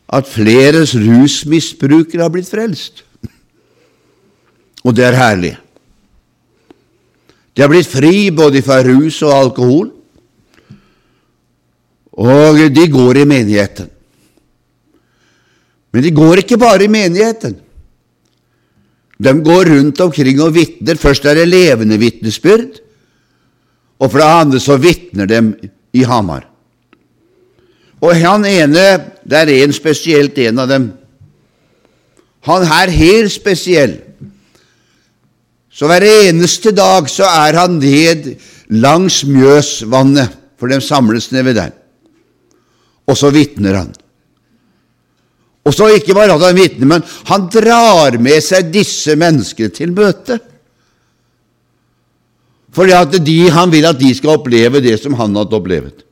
at 0.08 0.28
flere 0.28 0.84
rusmisbrukere 0.86 2.24
har 2.24 2.32
blitt 2.32 2.48
frelst. 2.48 3.04
Og 4.84 4.94
det 4.96 5.04
er 5.04 5.18
herlig. 5.18 5.54
De 7.52 7.64
har 7.64 7.70
blitt 7.70 7.90
fri 7.90 8.30
både 8.30 8.62
fra 8.64 8.80
rus 8.86 9.20
og 9.26 9.34
alkohol, 9.34 9.88
og 12.18 12.60
de 12.74 12.84
går 12.90 13.20
i 13.20 13.28
menigheten. 13.28 13.88
Men 15.92 16.04
de 16.04 16.12
går 16.14 16.42
ikke 16.42 16.58
bare 16.60 16.86
i 16.86 16.92
menigheten. 16.92 17.56
De 19.18 19.32
går 19.42 19.70
rundt 19.72 20.00
omkring 20.00 20.40
og 20.42 20.52
vitner. 20.54 20.98
Først 20.98 21.24
er 21.26 21.40
det 21.40 21.48
levende 21.50 21.98
vitnesbyrd, 21.98 22.78
og 23.98 24.10
for 24.10 24.22
det 24.22 24.28
andre 24.28 24.60
så 24.62 24.76
vitner 24.78 25.26
de 25.26 25.40
i 25.98 26.04
Hamar. 26.06 26.46
Og 28.00 28.14
han 28.14 28.44
ene, 28.46 28.84
det 29.26 29.40
er 29.42 29.54
en 29.58 29.74
spesielt 29.74 30.38
en 30.38 30.62
av 30.62 30.70
dem. 30.70 30.90
Han 32.46 32.62
er 32.62 32.94
helt 32.94 33.34
spesiell. 33.34 33.96
Så 35.70 35.86
hver 35.86 36.06
eneste 36.06 36.72
dag 36.74 37.10
så 37.10 37.26
er 37.26 37.58
han 37.58 37.78
ned 37.82 38.32
langs 38.74 39.22
Mjøsvannet, 39.26 40.34
for 40.58 40.70
de 40.70 40.80
samles 40.82 41.30
nede 41.34 41.54
der. 41.54 41.74
Og 43.08 43.16
så 43.18 43.30
vitner 43.34 43.78
han. 43.78 43.92
Og 45.68 45.74
så 45.74 45.90
ikke 45.92 46.16
bare 46.16 46.34
at 46.34 46.42
han 46.42 46.56
vitner, 46.56 46.88
men 46.88 47.04
han 47.28 47.46
drar 47.52 48.16
med 48.22 48.40
seg 48.44 48.70
disse 48.72 49.14
menneskene 49.18 49.74
til 49.74 49.92
møte. 49.94 50.38
Fordi 52.74 52.94
at 52.96 53.16
de, 53.24 53.38
han 53.52 53.72
vil 53.72 53.86
at 53.88 53.98
de 54.00 54.10
skal 54.16 54.38
oppleve 54.38 54.80
det 54.84 54.96
som 55.02 55.16
han 55.18 55.36
har 55.36 55.54
opplevet. 55.58 56.07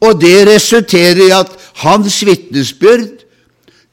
Og 0.00 0.20
det 0.20 0.46
resulterer 0.48 1.26
i 1.26 1.32
at 1.34 1.50
hans 1.82 2.20
vitnesbyrd 2.24 3.26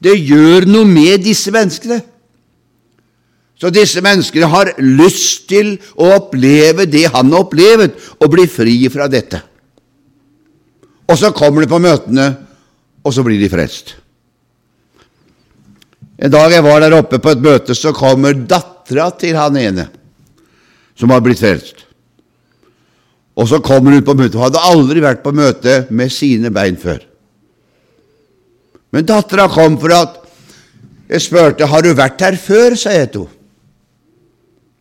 det 0.03 0.13
gjør 0.21 0.67
noe 0.69 0.85
med 0.87 1.23
disse 1.25 1.51
menneskene. 1.53 1.99
Så 3.57 3.71
disse 3.73 4.01
menneskene 4.05 4.49
har 4.51 4.75
lyst 4.77 5.47
til 5.49 5.73
å 5.97 6.11
oppleve 6.19 6.85
det 6.85 7.07
han 7.09 7.31
har 7.33 7.47
opplevd, 7.47 7.95
og 8.21 8.29
bli 8.29 8.45
fri 8.49 8.75
fra 8.93 9.07
dette. 9.09 9.41
Og 11.09 11.17
så 11.17 11.31
kommer 11.33 11.65
de 11.65 11.71
på 11.71 11.79
møtene, 11.81 12.27
og 13.01 13.15
så 13.15 13.23
blir 13.25 13.41
de 13.41 13.49
frelst. 13.49 13.95
En 16.17 16.33
dag 16.33 16.53
jeg 16.53 16.65
var 16.65 16.81
der 16.81 16.97
oppe 16.97 17.17
på 17.21 17.33
et 17.33 17.41
møte, 17.41 17.73
så 17.77 17.93
kommer 17.95 18.37
dattera 18.37 19.09
til 19.17 19.37
han 19.37 19.57
ene 19.57 19.87
som 20.97 21.09
har 21.13 21.21
blitt 21.25 21.41
frelst. 21.41 21.86
Og 23.37 23.49
så 23.49 23.59
kommer 23.61 23.93
hun 23.93 24.05
på 24.05 24.15
møte. 24.17 24.37
Hun 24.37 24.47
hadde 24.47 24.65
aldri 24.71 25.03
vært 25.03 25.23
på 25.25 25.33
møte 25.35 25.83
med 25.93 26.13
sine 26.13 26.49
bein 26.53 26.77
før. 26.81 27.03
Men 28.95 29.05
dattera 29.05 29.45
kom 29.51 29.77
for 29.81 29.93
at 29.93 30.21
jeg 31.07 31.23
spurte 31.23 31.67
har 31.69 31.83
du 31.85 31.93
vært 31.95 32.23
her 32.23 32.37
før, 32.39 32.75
sa 32.75 32.95
jeg 32.95 33.11
til 33.13 33.27
henne. 33.27 33.33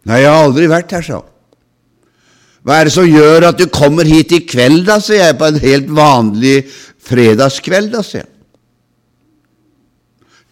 Nei, 0.06 0.20
jeg 0.22 0.30
har 0.30 0.44
aldri 0.46 0.68
vært 0.70 0.92
her, 0.94 1.02
sa 1.02 1.18
hun. 1.18 1.32
Hva 2.66 2.76
er 2.78 2.88
det 2.88 2.94
som 2.94 3.06
gjør 3.06 3.48
at 3.48 3.58
du 3.58 3.64
kommer 3.70 4.06
hit 4.06 4.32
i 4.34 4.40
kveld, 4.46 4.84
da, 4.86 5.00
sier 5.02 5.24
jeg, 5.24 5.36
på 5.38 5.48
en 5.50 5.58
helt 5.62 5.90
vanlig 5.94 6.54
fredagskveld, 7.06 7.92
da, 7.92 8.02
sier 8.06 8.22
jeg. 8.24 8.32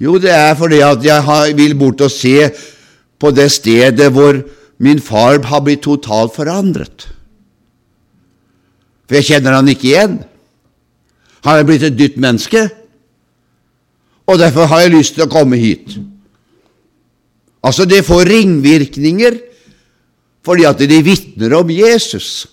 Jo, 0.03 0.17
det 0.19 0.33
er 0.35 0.55
fordi 0.59 0.81
at 0.83 1.07
jeg 1.07 1.57
vil 1.59 1.75
bort 1.79 2.03
og 2.03 2.11
se 2.11 2.51
på 3.23 3.31
det 3.35 3.47
stedet 3.55 4.11
hvor 4.15 4.41
min 4.83 5.01
far 5.03 5.39
har 5.47 5.63
blitt 5.63 5.85
totalt 5.87 6.35
forandret. 6.35 7.07
For 9.05 9.19
jeg 9.19 9.29
kjenner 9.29 9.59
han 9.59 9.69
ikke 9.69 9.91
igjen. 9.91 10.19
Han 11.45 11.61
er 11.61 11.69
blitt 11.69 11.85
et 11.85 11.97
dytt 11.97 12.17
menneske, 12.21 12.63
og 14.25 14.39
derfor 14.41 14.71
har 14.71 14.85
jeg 14.85 14.95
lyst 14.95 15.19
til 15.19 15.27
å 15.27 15.33
komme 15.33 15.59
hit. 15.61 15.99
Altså, 17.65 17.85
det 17.89 18.05
får 18.07 18.29
ringvirkninger 18.29 19.37
fordi 20.45 20.67
at 20.69 20.81
de 20.85 21.01
vitner 21.01 21.55
om 21.57 21.71
Jesus. 21.73 22.47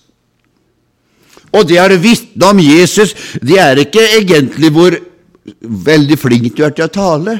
Og 1.52 1.66
det 1.68 1.80
å 1.80 1.88
vitne 2.00 2.48
om 2.48 2.60
Jesus, 2.64 3.12
det 3.44 3.58
er 3.60 3.80
ikke 3.82 4.04
egentlig 4.16 4.70
hvor 4.72 4.96
veldig 5.60 6.16
flink 6.16 6.54
du 6.56 6.62
er 6.64 6.72
til 6.72 6.86
å 6.86 6.92
tale. 6.92 7.34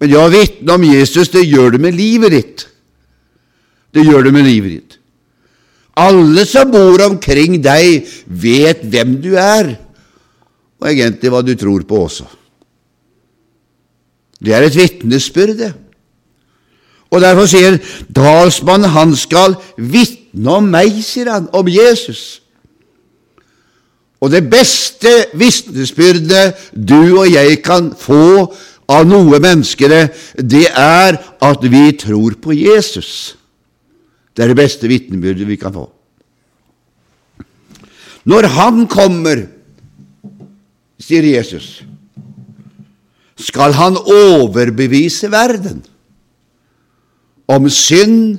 Men 0.00 0.08
det 0.08 0.16
å 0.16 0.30
vitne 0.32 0.76
om 0.78 0.86
Jesus, 0.88 1.28
det 1.28 1.44
gjør 1.44 1.76
du 1.76 1.82
med 1.84 1.96
livet 1.96 2.32
ditt. 2.32 2.64
Det 3.92 4.06
gjør 4.06 4.24
du 4.24 4.32
med 4.32 4.48
livet 4.48 4.72
ditt. 4.78 4.99
Alle 6.00 6.46
som 6.48 6.70
bor 6.72 7.02
omkring 7.04 7.58
deg, 7.62 8.06
vet 8.26 8.84
hvem 8.88 9.16
du 9.20 9.34
er, 9.36 9.74
og 10.80 10.88
egentlig 10.88 11.32
hva 11.32 11.42
du 11.44 11.52
tror 11.58 11.84
på 11.88 12.04
også. 12.06 12.26
Det 14.40 14.54
er 14.56 14.64
et 14.64 14.76
vitnesbyrd. 14.76 15.64
Og 17.10 17.20
derfor 17.20 17.48
sier 17.50 17.76
dalsmannen 18.14 18.94
han 18.94 19.16
skal 19.18 19.58
vitne 19.76 20.54
om 20.60 20.70
meg, 20.72 21.02
sier 21.04 21.32
han, 21.34 21.50
om 21.52 21.68
Jesus. 21.68 22.40
Og 24.20 24.30
det 24.32 24.44
beste 24.52 25.10
vitnesbyrdet 25.34 26.70
du 26.72 27.18
og 27.18 27.26
jeg 27.28 27.60
kan 27.64 27.90
få 27.96 28.46
av 28.90 29.06
noe 29.08 29.38
menneskere, 29.42 30.08
det 30.36 30.66
er 30.70 31.18
at 31.40 31.66
vi 31.72 31.90
tror 31.98 32.36
på 32.42 32.54
Jesus. 32.56 33.39
Det 34.36 34.44
er 34.44 34.52
det 34.52 34.60
beste 34.60 34.88
vitnesbyrdet 34.88 35.48
vi 35.48 35.58
kan 35.60 35.74
få. 35.74 35.86
Når 38.30 38.46
Han 38.54 38.84
kommer, 38.90 39.46
sier 41.00 41.24
Jesus, 41.24 41.80
skal 43.40 43.74
Han 43.74 43.96
overbevise 43.96 45.30
verden 45.32 45.82
om 47.50 47.66
synd, 47.72 48.38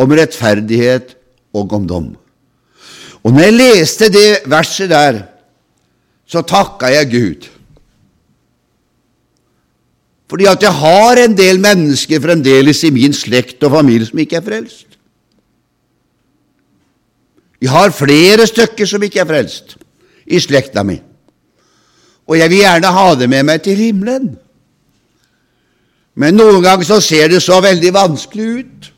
om 0.00 0.10
rettferdighet 0.16 1.14
og 1.54 1.72
om 1.76 1.86
dom. 1.86 2.08
Og 3.20 3.34
når 3.34 3.46
jeg 3.46 3.56
leste 3.58 4.08
det 4.12 4.28
verset 4.48 4.90
der, 4.90 5.22
så 6.26 6.42
takka 6.46 6.88
jeg 6.94 7.10
Gud. 7.12 7.48
Fordi 10.30 10.46
at 10.46 10.62
jeg 10.62 10.70
har 10.78 11.18
en 11.18 11.34
del 11.34 11.58
mennesker 11.58 12.22
fremdeles 12.22 12.84
i 12.86 12.92
min 12.94 13.14
slekt 13.16 13.64
og 13.66 13.74
familie 13.74 14.06
som 14.06 14.20
ikke 14.22 14.38
er 14.38 14.46
frelst. 14.46 14.86
Jeg 17.60 17.72
har 17.74 17.90
flere 17.92 18.46
stykker 18.46 18.88
som 18.88 19.02
ikke 19.02 19.20
er 19.24 19.28
frelst 19.28 19.74
i 20.30 20.38
slekta 20.40 20.84
mi. 20.86 21.00
Og 22.30 22.38
jeg 22.38 22.52
vil 22.52 22.62
gjerne 22.62 22.92
ha 22.94 23.08
det 23.18 23.26
med 23.28 23.48
meg 23.48 23.64
til 23.64 23.76
himmelen. 23.76 24.30
Men 26.14 26.38
noen 26.38 26.62
ganger 26.62 26.86
så 26.86 27.00
ser 27.02 27.32
det 27.32 27.42
så 27.42 27.58
veldig 27.64 27.90
vanskelig 27.96 28.46
ut. 28.60 28.90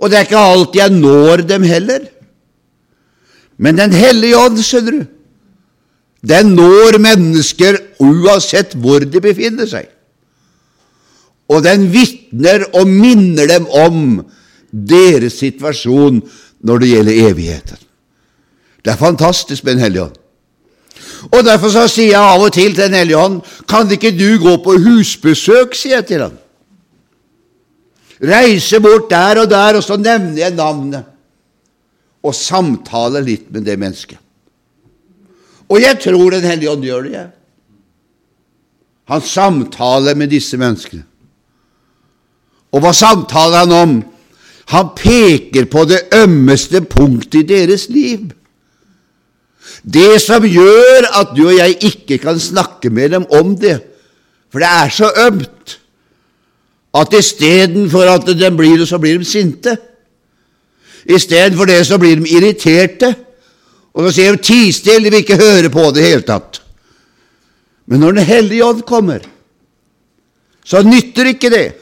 Og 0.00 0.10
det 0.10 0.18
er 0.18 0.26
ikke 0.26 0.42
alltid 0.42 0.80
jeg 0.80 0.96
når 0.96 1.44
dem 1.46 1.62
heller. 1.70 2.08
Men 3.60 3.76
Den 3.76 3.92
hellige 3.92 4.38
ånd, 4.38 4.58
skjønner 4.64 4.98
du, 4.98 5.06
den 6.26 6.54
når 6.56 6.98
mennesker 6.98 7.78
uansett 8.00 8.74
hvor 8.74 9.04
de 9.04 9.20
befinner 9.20 9.68
seg. 9.68 9.88
Og 11.50 11.64
den 11.66 11.88
vitner 11.90 12.64
og 12.78 12.86
minner 12.88 13.48
dem 13.50 13.66
om 13.66 14.20
deres 14.70 15.40
situasjon 15.42 16.20
når 16.62 16.82
det 16.82 16.90
gjelder 16.92 17.22
evigheten. 17.30 17.80
Det 18.84 18.92
er 18.92 19.00
fantastisk 19.00 19.64
med 19.64 19.74
Den 19.74 19.82
hellige 19.82 20.02
ånd. 20.02 20.16
Og 21.32 21.44
Derfor 21.44 21.68
så 21.68 21.84
sier 21.88 22.14
jeg 22.14 22.20
av 22.20 22.42
og 22.42 22.52
til 22.52 22.74
til 22.74 22.86
Den 22.86 22.96
hellige 22.96 23.18
ånd 23.18 23.40
Kan 23.68 23.90
ikke 23.90 24.12
du 24.16 24.38
gå 24.40 24.56
på 24.64 24.78
husbesøk, 24.78 25.74
sier 25.74 26.00
jeg 26.00 26.06
til 26.06 26.24
ham. 26.24 26.38
Reise 28.20 28.80
bort 28.80 29.10
der 29.10 29.40
og 29.40 29.50
der, 29.50 29.76
og 29.76 29.82
så 29.84 29.96
nevner 29.96 30.38
jeg 30.38 30.54
navnet. 30.54 31.04
Og 32.22 32.34
samtale 32.34 33.22
litt 33.24 33.48
med 33.52 33.64
det 33.64 33.78
mennesket. 33.78 34.18
Og 35.68 35.80
jeg 35.80 36.00
tror 36.00 36.30
Den 36.30 36.44
hellige 36.44 36.70
ånd 36.70 36.84
gjør 36.84 37.02
det, 37.02 37.12
jeg. 37.12 37.30
Han 39.10 39.20
samtaler 39.20 40.14
med 40.14 40.30
disse 40.30 40.56
menneskene. 40.56 41.02
Og 42.72 42.82
hva 42.84 42.92
samtaler 42.94 43.64
han 43.64 43.72
om? 43.74 43.94
Han 44.70 44.92
peker 44.96 45.66
på 45.70 45.84
det 45.90 46.04
ømmeste 46.14 46.82
punktet 46.86 47.42
i 47.42 47.48
deres 47.48 47.88
liv. 47.90 48.28
Det 49.82 50.20
som 50.22 50.44
gjør 50.46 51.08
at 51.20 51.32
du 51.36 51.46
og 51.48 51.56
jeg 51.56 51.78
ikke 51.88 52.20
kan 52.22 52.38
snakke 52.40 52.90
med 52.90 53.16
dem 53.16 53.26
om 53.32 53.56
det, 53.58 53.80
for 54.50 54.62
det 54.62 54.68
er 54.68 54.90
så 54.94 55.10
ømt, 55.26 55.76
at 56.94 57.14
istedenfor 57.14 58.10
at 58.10 58.26
de 58.26 58.50
blir 58.56 58.78
det, 58.78 58.88
så 58.88 58.98
blir 58.98 59.18
de 59.18 59.24
sinte. 59.24 59.76
Istedenfor 61.06 61.64
det 61.70 61.84
så 61.86 61.98
blir 61.98 62.18
de 62.18 62.30
irriterte, 62.30 63.14
og 63.94 64.06
så 64.06 64.14
sier 64.14 64.36
de 64.36 64.42
'ti 64.42 64.72
stille', 64.72 65.04
de 65.04 65.10
vil 65.10 65.22
ikke 65.22 65.36
høre 65.36 65.70
på 65.70 65.90
det 65.90 66.02
i 66.02 66.10
hele 66.10 66.22
tatt. 66.22 66.62
Men 67.86 68.00
når 68.00 68.12
Den 68.12 68.24
hellige 68.24 68.64
ånd 68.64 68.82
kommer, 68.82 69.18
så 70.64 70.82
nytter 70.82 71.24
ikke 71.24 71.50
det. 71.50 71.72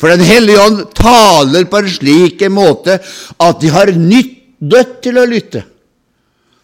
For 0.00 0.10
Den 0.10 0.24
hellige 0.26 0.60
ånd 0.60 0.82
taler 0.96 1.68
på 1.70 1.80
en 1.80 1.90
slik 1.90 2.42
måte 2.50 2.98
at 3.38 3.60
de 3.62 3.70
har 3.72 3.92
nytt 3.94 4.34
dødt 4.58 5.00
til 5.04 5.18
å 5.20 5.26
lytte. 5.28 5.64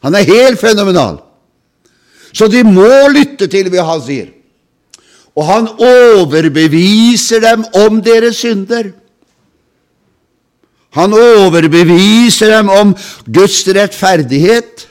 Han 0.02 0.16
er 0.16 0.28
helt 0.28 0.60
fenomenal. 0.60 1.20
Så 2.32 2.48
de 2.48 2.62
må 2.64 3.08
lytte 3.12 3.48
til 3.50 3.68
hva 3.72 3.84
han 3.88 4.02
sier. 4.04 4.30
Og 5.36 5.46
han 5.46 5.68
overbeviser 5.74 7.42
dem 7.44 7.64
om 7.78 8.00
deres 8.04 8.40
synder. 8.42 8.90
Han 10.98 11.14
overbeviser 11.14 12.50
dem 12.50 12.70
om 12.74 12.96
Guds 13.30 13.62
rettferdighet, 13.70 14.88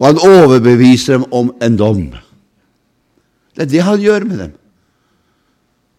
og 0.00 0.06
han 0.06 0.22
overbeviser 0.24 1.18
dem 1.18 1.26
om 1.36 1.50
en 1.60 1.76
dom. 1.76 2.06
Det 3.52 3.66
er 3.66 3.72
det 3.74 3.84
han 3.84 4.00
gjør 4.00 4.24
med 4.24 4.38
dem. 4.44 4.54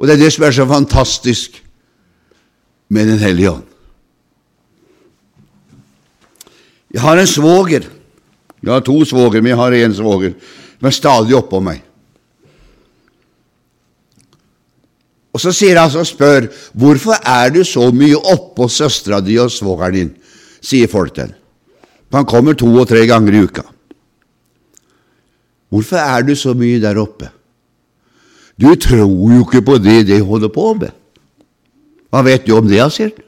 Og 0.01 0.07
det 0.07 0.15
er 0.15 0.23
det 0.23 0.31
som 0.33 0.47
er 0.47 0.55
så 0.55 0.65
fantastisk 0.65 1.59
med 2.89 3.07
Den 3.07 3.19
hellige 3.21 3.51
ånd. 3.51 3.67
Jeg 6.91 7.01
har 7.01 7.17
en 7.17 7.29
svoger. 7.29 7.85
Jeg 8.61 8.73
har 8.73 8.81
to 8.83 8.97
svoger, 9.05 9.41
men 9.41 9.53
jeg 9.53 9.57
har 9.57 9.71
én 9.77 9.93
svoger 9.95 10.33
som 10.79 10.87
er 10.89 10.95
stadig 10.97 11.35
oppå 11.37 11.61
meg. 11.61 11.83
Og 15.31 15.39
Så 15.39 15.53
sier 15.55 15.77
han 15.79 15.93
og 15.95 16.07
spør 16.07 16.49
hvorfor 16.73 17.15
er 17.23 17.53
du 17.53 17.61
så 17.63 17.91
mye 17.95 18.17
oppå 18.17 18.67
søstera 18.67 19.21
di 19.21 19.37
og 19.39 19.53
svogeren 19.53 19.93
din, 19.93 20.09
sier 20.61 20.89
folk 20.91 21.15
til 21.15 21.31
han 22.11 22.27
kommer 22.27 22.57
to 22.59 22.67
og 22.67 22.89
tre 22.89 23.05
ganger 23.07 23.35
i 23.35 23.43
uka. 23.45 23.63
Hvorfor 25.71 25.95
er 25.95 26.25
du 26.27 26.35
så 26.35 26.53
mye 26.57 26.81
der 26.83 26.99
oppe? 26.99 27.29
Du 28.59 28.71
tror 28.75 29.05
jo 29.05 29.41
ikke 29.41 29.63
på 29.65 29.77
det 29.81 30.07
de 30.09 30.19
holder 30.23 30.51
på 30.53 30.73
med. 30.79 30.91
Hva 32.11 32.23
vet 32.27 32.47
du 32.47 32.55
om 32.57 32.67
det, 32.67 32.81
sier 32.91 33.11
han. 33.11 33.27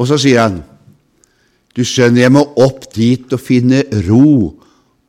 Og 0.00 0.08
så 0.08 0.16
sier 0.18 0.40
han, 0.40 0.62
du 1.76 1.84
skjønner, 1.86 2.24
jeg 2.24 2.32
må 2.34 2.42
opp 2.58 2.88
dit 2.94 3.30
og 3.36 3.42
finne 3.42 3.84
ro 4.08 4.56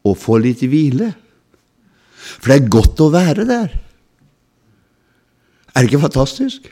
og 0.06 0.18
få 0.20 0.38
litt 0.44 0.62
hvile. 0.68 1.10
For 2.38 2.52
det 2.52 2.58
er 2.60 2.74
godt 2.76 3.02
å 3.02 3.10
være 3.14 3.48
der. 3.48 3.72
Er 5.72 5.80
det 5.80 5.90
ikke 5.90 6.04
fantastisk? 6.04 6.68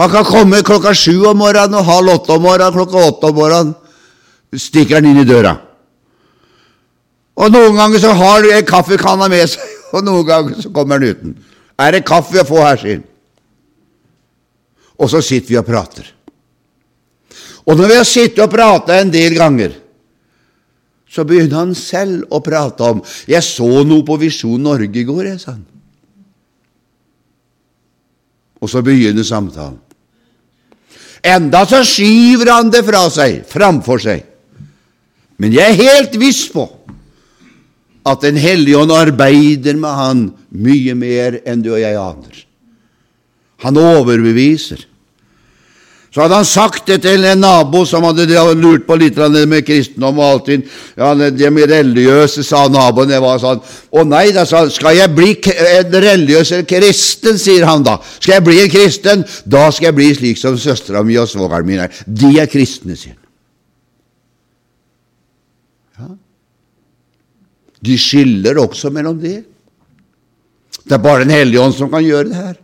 Han 0.00 0.10
kan 0.10 0.26
komme 0.26 0.64
klokka 0.66 0.94
sju 0.96 1.20
om 1.28 1.38
morgenen 1.38 1.78
og 1.78 1.86
halv 1.86 2.16
åtte 2.16 2.34
om 2.34 2.42
morgenen, 2.42 2.74
klokka 2.74 3.04
åtte 3.12 3.30
om 3.30 3.38
morgenen 3.38 3.74
stikker 4.58 4.98
han 4.98 5.06
inn 5.10 5.22
i 5.22 5.28
døra. 5.28 5.54
Og 7.34 7.50
Noen 7.50 7.76
ganger 7.76 8.02
så 8.02 8.12
har 8.14 8.42
du 8.42 8.50
en 8.52 8.66
kaffekanne 8.66 9.28
med 9.32 9.48
seg, 9.50 9.62
og 9.94 10.06
noen 10.06 10.26
ganger 10.26 10.62
så 10.62 10.70
kommer 10.74 11.02
den 11.02 11.14
uten. 11.14 11.36
Er 11.78 11.96
det 11.96 12.06
kaffe 12.06 12.42
å 12.42 12.46
få 12.46 12.60
her, 12.62 12.78
sier. 12.78 13.00
Og 14.94 15.10
så 15.10 15.22
sitter 15.24 15.50
vi 15.50 15.58
og 15.58 15.66
prater. 15.66 16.06
Og 17.64 17.78
når 17.78 17.90
vi 17.90 17.96
har 17.98 18.06
sittet 18.06 18.42
og 18.44 18.52
prata 18.52 19.00
en 19.00 19.10
del 19.10 19.34
ganger, 19.34 19.74
så 21.10 21.24
begynner 21.26 21.60
han 21.60 21.74
selv 21.78 22.26
å 22.34 22.42
prate 22.42 22.82
om 22.82 23.02
'Jeg 23.26 23.42
så 23.42 23.84
noe 23.86 24.02
på 24.02 24.18
Visjon 24.18 24.62
Norge 24.62 24.98
i 24.98 25.06
går', 25.06 25.30
jeg, 25.30 25.40
sa 25.40 25.52
han. 25.52 25.64
Og 28.60 28.70
så 28.70 28.82
begynner 28.82 29.22
samtalen. 29.22 29.78
Enda 31.24 31.64
så 31.66 31.84
skyver 31.84 32.52
han 32.52 32.70
det 32.70 32.84
fra 32.84 33.08
seg, 33.10 33.44
framfor 33.46 33.98
seg. 33.98 34.24
Men 35.38 35.52
jeg 35.52 35.70
er 35.70 35.82
helt 35.82 36.18
viss 36.20 36.48
på 36.52 36.66
at 38.04 38.20
Den 38.20 38.36
hellige 38.36 38.78
ånd 38.78 38.92
arbeider 38.92 39.78
med 39.80 39.96
han 39.96 40.24
mye 40.50 40.94
mer 40.94 41.38
enn 41.48 41.62
du 41.64 41.72
og 41.72 41.80
jeg 41.80 41.96
aner. 41.96 42.42
Han 43.64 43.80
overbeviser. 43.80 44.82
Så 46.14 46.22
hadde 46.22 46.36
han 46.36 46.46
sagt 46.46 46.86
det 46.86 47.00
til 47.02 47.24
en 47.26 47.40
nabo 47.42 47.80
som 47.88 48.04
hadde 48.06 48.28
lurt 48.54 48.84
på 48.86 48.94
litt 49.00 49.16
med 49.50 49.64
kristendom 49.66 50.20
og 50.20 50.28
alltid. 50.28 50.68
Ja, 50.96 51.08
de 51.14 51.48
religiøse, 51.50 52.44
sa 52.46 52.68
naboen. 52.70 53.10
Det 53.10 53.18
var 53.18 53.40
sånn. 53.42 53.58
Å 53.90 54.04
nei, 54.06 54.28
da 54.30 54.44
sa 54.46 54.60
han. 54.62 54.70
Skal 54.70 54.94
jeg 54.94 55.10
bli 55.10 55.32
en 55.50 55.90
religiøs 55.90 56.52
eller 56.52 56.68
kristen, 56.70 57.40
sier 57.40 57.66
han 57.66 57.82
da. 57.82 57.96
Skal 58.20 58.36
jeg 58.36 58.46
bli 58.46 58.60
en 58.62 58.70
kristen? 58.70 59.26
Da 59.42 59.66
skal 59.72 59.90
jeg 59.90 59.98
bli 59.98 60.08
slik 60.14 60.38
som 60.38 60.54
søstera 60.60 61.02
mi 61.02 61.18
og 61.18 61.26
svogeren 61.32 61.66
min 61.66 61.82
er. 61.82 62.04
De 62.06 62.30
er 62.38 62.46
kristne, 62.52 62.94
sier 62.94 63.16
han. 63.16 63.23
De 67.84 67.96
skiller 68.00 68.58
også 68.62 68.90
mellom 68.94 69.18
det. 69.20 69.40
Det 70.84 70.96
er 70.96 71.02
bare 71.02 71.24
Den 71.24 71.34
hellige 71.34 71.60
ånd 71.60 71.74
som 71.76 71.90
kan 71.92 72.04
gjøre 72.04 72.28
det 72.30 72.38
her. 72.38 72.56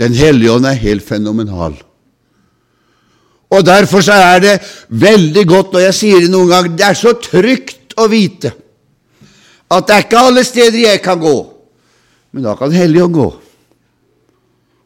Den 0.00 0.14
hellige 0.16 0.52
ånd 0.52 0.66
er 0.66 0.78
helt 0.78 1.04
fenomenal. 1.06 1.76
Og 3.52 3.66
Derfor 3.66 4.00
så 4.00 4.16
er 4.16 4.40
det 4.40 4.54
veldig 4.88 5.44
godt, 5.46 5.74
og 5.76 5.82
jeg 5.82 5.94
sier 5.94 6.20
det 6.24 6.32
noen 6.32 6.48
ganger, 6.48 6.76
det 6.76 6.86
er 6.88 6.98
så 6.98 7.12
trygt 7.20 7.96
å 8.00 8.08
vite 8.08 8.54
at 9.72 9.86
det 9.88 9.94
er 9.94 10.04
ikke 10.04 10.20
alle 10.20 10.42
steder 10.44 10.82
jeg 10.82 11.00
kan 11.04 11.20
gå, 11.20 11.36
men 12.32 12.44
da 12.44 12.52
kan 12.58 12.74
Helligånd 12.74 13.14
gå. 13.16 13.28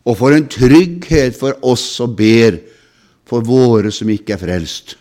Og 0.06 0.14
for 0.18 0.34
en 0.34 0.46
trygghet 0.46 1.34
for 1.34 1.58
oss 1.66 1.82
som 1.96 2.12
ber 2.14 2.60
for 3.26 3.42
våre 3.42 3.90
som 3.94 4.10
ikke 4.12 4.36
er 4.36 4.42
frelst, 4.42 4.94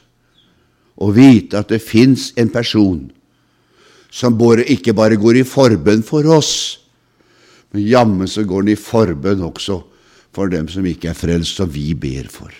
å 0.95 1.11
vite 1.11 1.59
at 1.59 1.71
det 1.73 1.83
fins 1.83 2.31
en 2.39 2.51
person 2.53 3.03
som 4.15 4.37
ikke 4.39 4.93
bare 4.95 5.19
går 5.19 5.41
i 5.41 5.47
forbønn 5.47 6.03
for 6.07 6.23
oss, 6.31 6.79
men 7.71 7.83
jammen 7.83 8.27
så 8.27 8.45
går 8.47 8.63
han 8.63 8.71
i 8.71 8.79
forbønn 8.79 9.43
også 9.43 9.81
for 10.35 10.51
dem 10.51 10.69
som 10.71 10.85
ikke 10.87 11.11
er 11.11 11.17
frelst, 11.17 11.57
som 11.57 11.67
vi 11.71 11.93
ber 11.93 12.29
for, 12.31 12.51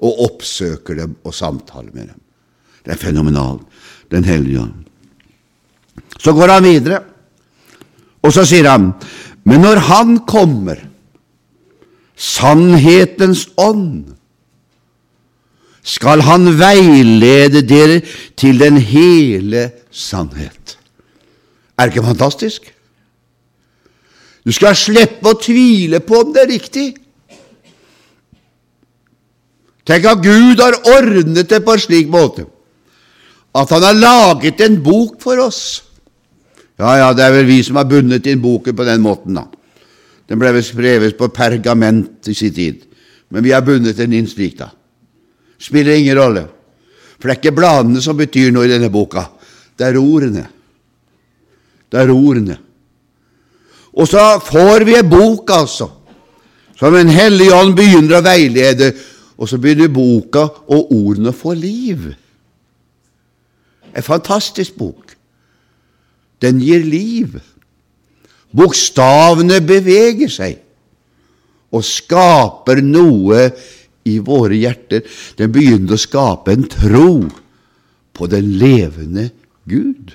og 0.00 0.22
oppsøker 0.24 0.96
dem 0.96 1.16
og 1.24 1.34
samtaler 1.36 1.92
med 1.92 2.08
dem. 2.12 2.20
Det 2.84 2.94
er 2.94 3.02
fenomenalt. 3.02 3.64
Den 4.08 4.24
hellige 4.24 4.62
ånd. 4.62 4.84
Så 6.22 6.32
går 6.32 6.52
han 6.54 6.64
videre, 6.64 7.00
og 8.22 8.32
så 8.32 8.44
sier 8.46 8.68
han, 8.70 8.92
men 9.46 9.62
når 9.62 9.80
Han 9.88 10.18
kommer, 10.26 10.78
sannhetens 12.16 13.48
ånd, 13.60 14.15
skal 15.86 16.24
Han 16.26 16.50
veilede 16.58 17.62
dere 17.62 18.00
til 18.36 18.58
den 18.60 18.78
hele 18.82 19.70
sannhet. 19.90 20.78
Er 21.78 21.86
det 21.86 21.94
ikke 21.94 22.06
fantastisk? 22.06 22.72
Du 24.46 24.52
skal 24.54 24.76
slippe 24.78 25.30
å 25.30 25.38
tvile 25.38 26.00
på 26.02 26.20
om 26.22 26.34
det 26.34 26.42
er 26.42 26.52
riktig. 26.52 26.86
Tenk 29.86 30.06
at 30.10 30.22
Gud 30.22 30.62
har 30.62 30.78
ordnet 30.96 31.50
det 31.50 31.62
på 31.62 31.74
en 31.76 31.82
slik 31.82 32.10
måte 32.10 32.46
at 33.56 33.70
Han 33.72 33.82
har 33.82 33.96
laget 33.96 34.60
en 34.60 34.82
bok 34.84 35.20
for 35.22 35.40
oss. 35.40 35.82
Ja, 36.76 36.96
ja, 37.00 37.12
det 37.16 37.24
er 37.24 37.32
vel 37.32 37.46
vi 37.48 37.62
som 37.64 37.78
har 37.80 37.88
bundet 37.88 38.26
inn 38.28 38.42
boken 38.42 38.76
på 38.76 38.84
den 38.84 39.00
måten, 39.00 39.38
da. 39.38 39.46
Den 40.28 40.40
ble 40.42 40.50
vel 40.52 40.64
skrevet 40.64 41.16
på 41.16 41.30
pergament 41.32 42.28
i 42.28 42.34
sin 42.36 42.52
tid, 42.52 42.82
men 43.32 43.44
vi 43.46 43.54
har 43.54 43.64
bundet 43.64 43.96
den 43.96 44.12
inn 44.12 44.28
slik, 44.28 44.58
da. 44.58 44.68
Spiller 45.58 45.96
ingen 45.96 46.18
rolle, 46.18 46.44
for 47.16 47.28
det 47.28 47.36
er 47.36 47.40
ikke 47.40 47.56
bladene 47.56 48.02
som 48.04 48.18
betyr 48.18 48.52
noe 48.52 48.66
i 48.66 48.72
denne 48.74 48.90
boka, 48.92 49.24
det 49.76 49.88
er 49.88 49.98
ordene. 50.00 50.44
Det 51.90 52.00
er 52.00 52.12
ordene. 52.12 52.58
Og 53.96 54.08
så 54.08 54.22
får 54.44 54.84
vi 54.84 54.98
en 54.98 55.08
bok, 55.08 55.50
altså, 55.56 55.88
som 56.76 56.94
en 56.96 57.08
hellig 57.08 57.48
ånd 57.56 57.72
begynner 57.76 58.18
å 58.18 58.24
veilede, 58.24 58.90
og 59.36 59.48
så 59.48 59.58
begynner 59.60 59.92
boka 59.92 60.44
og 60.72 60.92
ordene 60.92 61.32
å 61.32 61.36
få 61.36 61.54
liv. 61.56 62.10
En 63.96 64.04
fantastisk 64.04 64.76
bok. 64.76 65.14
Den 66.40 66.60
gir 66.60 66.84
liv. 66.84 67.38
Bokstavene 68.56 69.62
beveger 69.64 70.32
seg 70.32 70.60
og 71.72 71.84
skaper 71.84 72.80
noe 72.84 73.48
i 74.06 74.18
våre 74.22 74.58
hjerter. 74.58 75.02
Den 75.38 75.52
begynte 75.54 75.96
å 75.96 76.00
skape 76.00 76.54
en 76.54 76.68
tro 76.70 77.10
på 78.16 78.28
den 78.32 78.54
levende 78.60 79.30
Gud. 79.68 80.14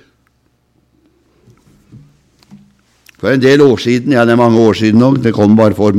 For 3.21 3.29
en 3.29 3.43
del 3.43 3.61
år 3.61 3.77
siden, 3.77 4.15
ja 4.15 4.25
det 4.25 4.33
er 4.33 4.41
mange 4.41 4.61
år 4.63 4.79
siden 4.79 5.03
nok, 5.03 5.19
det 5.21 5.35
kom 5.35 5.53
bare 5.59 5.77
for 5.77 5.93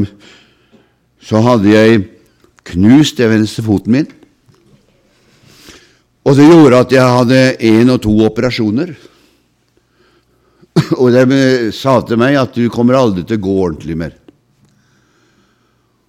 så 1.22 1.38
hadde 1.44 1.70
jeg 1.70 2.00
knust 2.72 3.20
den 3.20 3.30
venstre 3.36 3.62
foten 3.62 3.94
min. 3.94 4.08
Og 6.26 6.38
det 6.38 6.46
gjorde 6.46 6.80
at 6.82 6.94
jeg 6.94 7.16
hadde 7.16 7.40
én 7.66 7.90
og 7.94 8.00
to 8.02 8.14
operasjoner. 8.26 8.92
Og 10.98 11.14
de 11.14 11.38
sa 11.74 11.98
til 12.06 12.18
meg 12.20 12.38
at 12.40 12.54
du 12.56 12.66
kommer 12.72 12.98
aldri 12.98 13.24
til 13.26 13.38
å 13.38 13.44
gå 13.46 13.56
ordentlig 13.68 13.96
mer. 13.98 14.14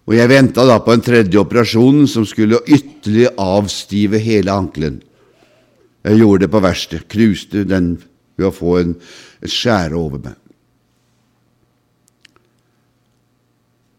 Og 0.04 0.16
jeg 0.18 0.30
venta 0.32 0.66
da 0.68 0.82
på 0.84 0.94
en 0.94 1.04
tredje 1.04 1.40
operasjon 1.40 2.04
som 2.12 2.26
skulle 2.28 2.60
ytterligere 2.68 3.38
avstive 3.40 4.20
hele 4.20 4.52
ankelen. 4.52 5.00
Jeg 6.04 6.20
gjorde 6.20 6.46
det 6.46 6.52
på 6.52 6.64
verste. 6.64 7.00
knuste 7.08 7.64
den 7.64 7.96
ved 8.36 8.50
å 8.50 8.56
få 8.56 8.78
en, 8.82 8.96
skjære 9.44 9.96
over 9.96 10.20
meg. 10.24 10.36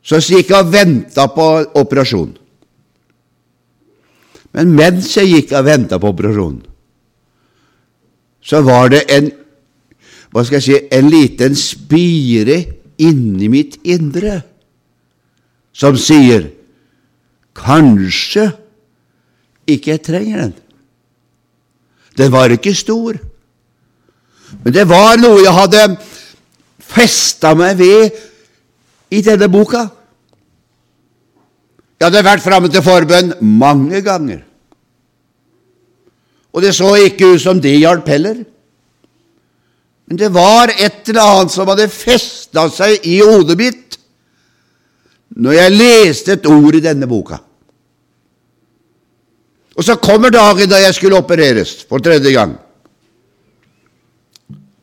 Så 0.05 0.21
jeg 0.21 0.45
gikk 0.45 0.53
og 0.59 0.73
venta 0.73 1.27
på 1.33 1.47
operasjon. 1.81 2.35
Men 4.55 4.75
mens 4.77 5.09
jeg 5.17 5.31
gikk 5.31 5.55
og 5.57 5.64
venta 5.64 5.99
på 5.99 6.12
operasjonen, 6.12 6.61
så 8.45 8.61
var 8.61 8.93
det 8.93 9.07
en 9.09 9.33
hva 10.35 10.43
skal 10.43 10.59
jeg 10.59 10.64
si, 10.67 10.79
en 10.90 11.09
liten 11.09 11.55
spire 11.55 12.57
inni 12.99 13.47
mitt 13.49 13.77
indre 13.87 14.40
som 15.75 15.97
sier 15.99 16.49
kanskje 17.55 18.49
ikke 19.71 19.95
jeg 19.95 20.05
trenger 20.07 20.43
den. 20.45 20.55
Den 22.15 22.31
var 22.33 22.53
ikke 22.55 22.75
stor, 22.79 23.19
men 24.63 24.75
det 24.75 24.87
var 24.87 25.19
noe 25.19 25.43
jeg 25.43 25.55
hadde 25.57 25.85
festa 26.85 27.55
meg 27.59 27.79
ved 27.81 28.19
i 29.15 29.23
denne 29.25 29.49
boka. 29.51 29.89
Jeg 31.99 32.07
hadde 32.07 32.27
vært 32.27 32.45
framme 32.45 32.71
til 32.71 32.85
forbønn 32.85 33.35
mange 33.43 34.03
ganger, 34.05 34.45
og 36.55 36.63
det 36.63 36.75
så 36.77 36.93
ikke 37.03 37.35
ut 37.35 37.43
som 37.43 37.59
det 37.63 37.75
hjalp 37.81 38.07
heller. 38.13 38.45
Men 40.07 40.21
det 40.21 40.29
var 40.35 40.71
et 40.71 41.09
eller 41.09 41.25
annet 41.25 41.55
som 41.55 41.67
hadde 41.71 41.89
festa 41.91 42.69
seg 42.71 43.07
i 43.09 43.17
hodet 43.25 43.57
mitt 43.59 43.84
når 45.35 45.57
jeg 45.57 45.75
leste 45.75 46.37
et 46.37 46.47
ord 46.47 46.77
i 46.79 46.83
denne 46.83 47.09
boka. 47.11 47.40
Og 49.75 49.83
så 49.83 49.97
kommer 49.99 50.31
dagen 50.31 50.70
da 50.70 50.79
jeg 50.79 50.94
skulle 50.94 51.18
opereres 51.18 51.81
for 51.88 52.03
tredje 52.03 52.31
gang. 52.35 52.55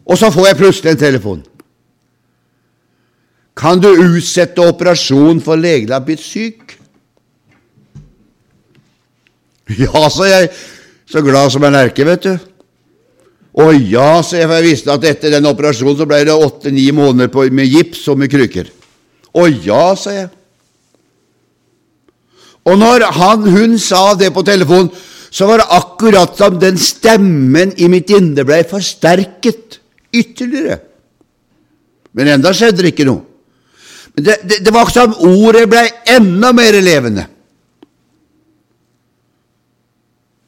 Og 0.03 0.19
så 0.19 0.31
får 0.31 0.49
jeg 0.49 0.59
plutselig 0.59 0.91
en 0.91 0.99
telefon. 0.99 1.41
Kan 3.55 3.79
du 3.79 3.87
utsette 3.93 4.63
operasjon 4.63 5.39
for 5.43 5.59
legen 5.59 5.93
har 5.93 6.03
blitt 6.05 6.23
syk? 6.23 6.77
Ja, 9.79 10.09
sa 10.11 10.25
jeg, 10.27 10.49
så 11.07 11.21
glad 11.23 11.53
som 11.53 11.63
en 11.63 11.77
erke, 11.79 12.03
vet 12.03 12.25
du. 12.25 12.33
Å 13.55 13.69
ja, 13.71 14.19
sa 14.19 14.35
jeg, 14.35 14.49
for 14.49 14.57
jeg 14.57 14.65
visste 14.65 14.91
at 14.91 15.05
etter 15.07 15.31
den 15.31 15.47
operasjonen 15.47 15.95
så 16.01 16.07
ble 16.09 16.19
det 16.27 16.35
åtte-ni 16.35 16.89
måneder 16.95 17.51
med 17.55 17.71
gips 17.71 18.01
og 18.11 18.19
med 18.19 18.31
krykker. 18.33 18.67
Å 19.31 19.47
ja, 19.47 19.83
sa 19.95 20.11
jeg. 20.15 20.27
Og 22.69 22.77
når 22.77 23.07
han, 23.15 23.47
hun 23.49 23.79
sa 23.81 24.11
det 24.17 24.29
på 24.33 24.43
telefonen, 24.45 24.91
så 25.31 25.47
var 25.47 25.61
det 25.61 25.71
akkurat 25.71 26.37
som 26.37 26.59
den 26.59 26.77
stemmen 26.77 27.71
i 27.79 27.87
mitt 27.89 28.11
indre 28.11 28.43
ble 28.45 28.61
forsterket 28.67 29.79
ytterligere. 30.11 30.77
Men 32.13 32.33
enda 32.35 32.51
skjedde 32.53 32.83
det 32.83 32.91
ikke 32.91 33.07
noe. 33.07 33.23
Men 34.15 34.25
det, 34.27 34.35
det, 34.43 34.57
det 34.65 34.73
var 34.75 34.91
som 34.91 35.15
ordet 35.23 35.69
ble 35.71 35.85
enda 36.11 36.51
mer 36.51 36.75
levende. 36.83 37.23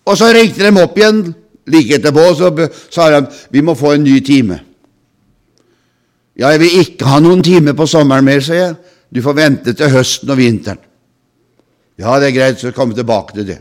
Og 0.03 0.19
så 0.19 0.33
ringte 0.35 0.67
de 0.67 0.83
opp 0.83 0.97
igjen 0.99 1.23
like 1.71 1.95
etterpå, 1.95 2.25
så 2.35 2.51
sa 2.91 3.07
de 3.13 3.23
vi 3.55 3.63
må 3.63 3.75
få 3.79 3.95
en 3.95 4.03
ny 4.03 4.19
time. 4.25 4.59
Ja, 6.35 6.49
jeg 6.51 6.63
vil 6.65 6.81
ikke 6.81 7.07
ha 7.07 7.21
noen 7.23 7.43
time 7.45 7.75
på 7.77 7.87
sommeren 7.87 8.25
mer, 8.25 8.41
sier 8.43 8.59
jeg. 8.59 8.75
Du 9.13 9.21
får 9.23 9.37
vente 9.37 9.73
til 9.77 9.93
høsten 9.93 10.31
og 10.33 10.39
vinteren. 10.41 10.81
Ja, 11.99 12.17
det 12.19 12.31
er 12.31 12.35
greit, 12.35 12.59
så 12.59 12.73
komme 12.73 12.95
tilbake 12.97 13.35
til 13.37 13.47
det. 13.47 13.59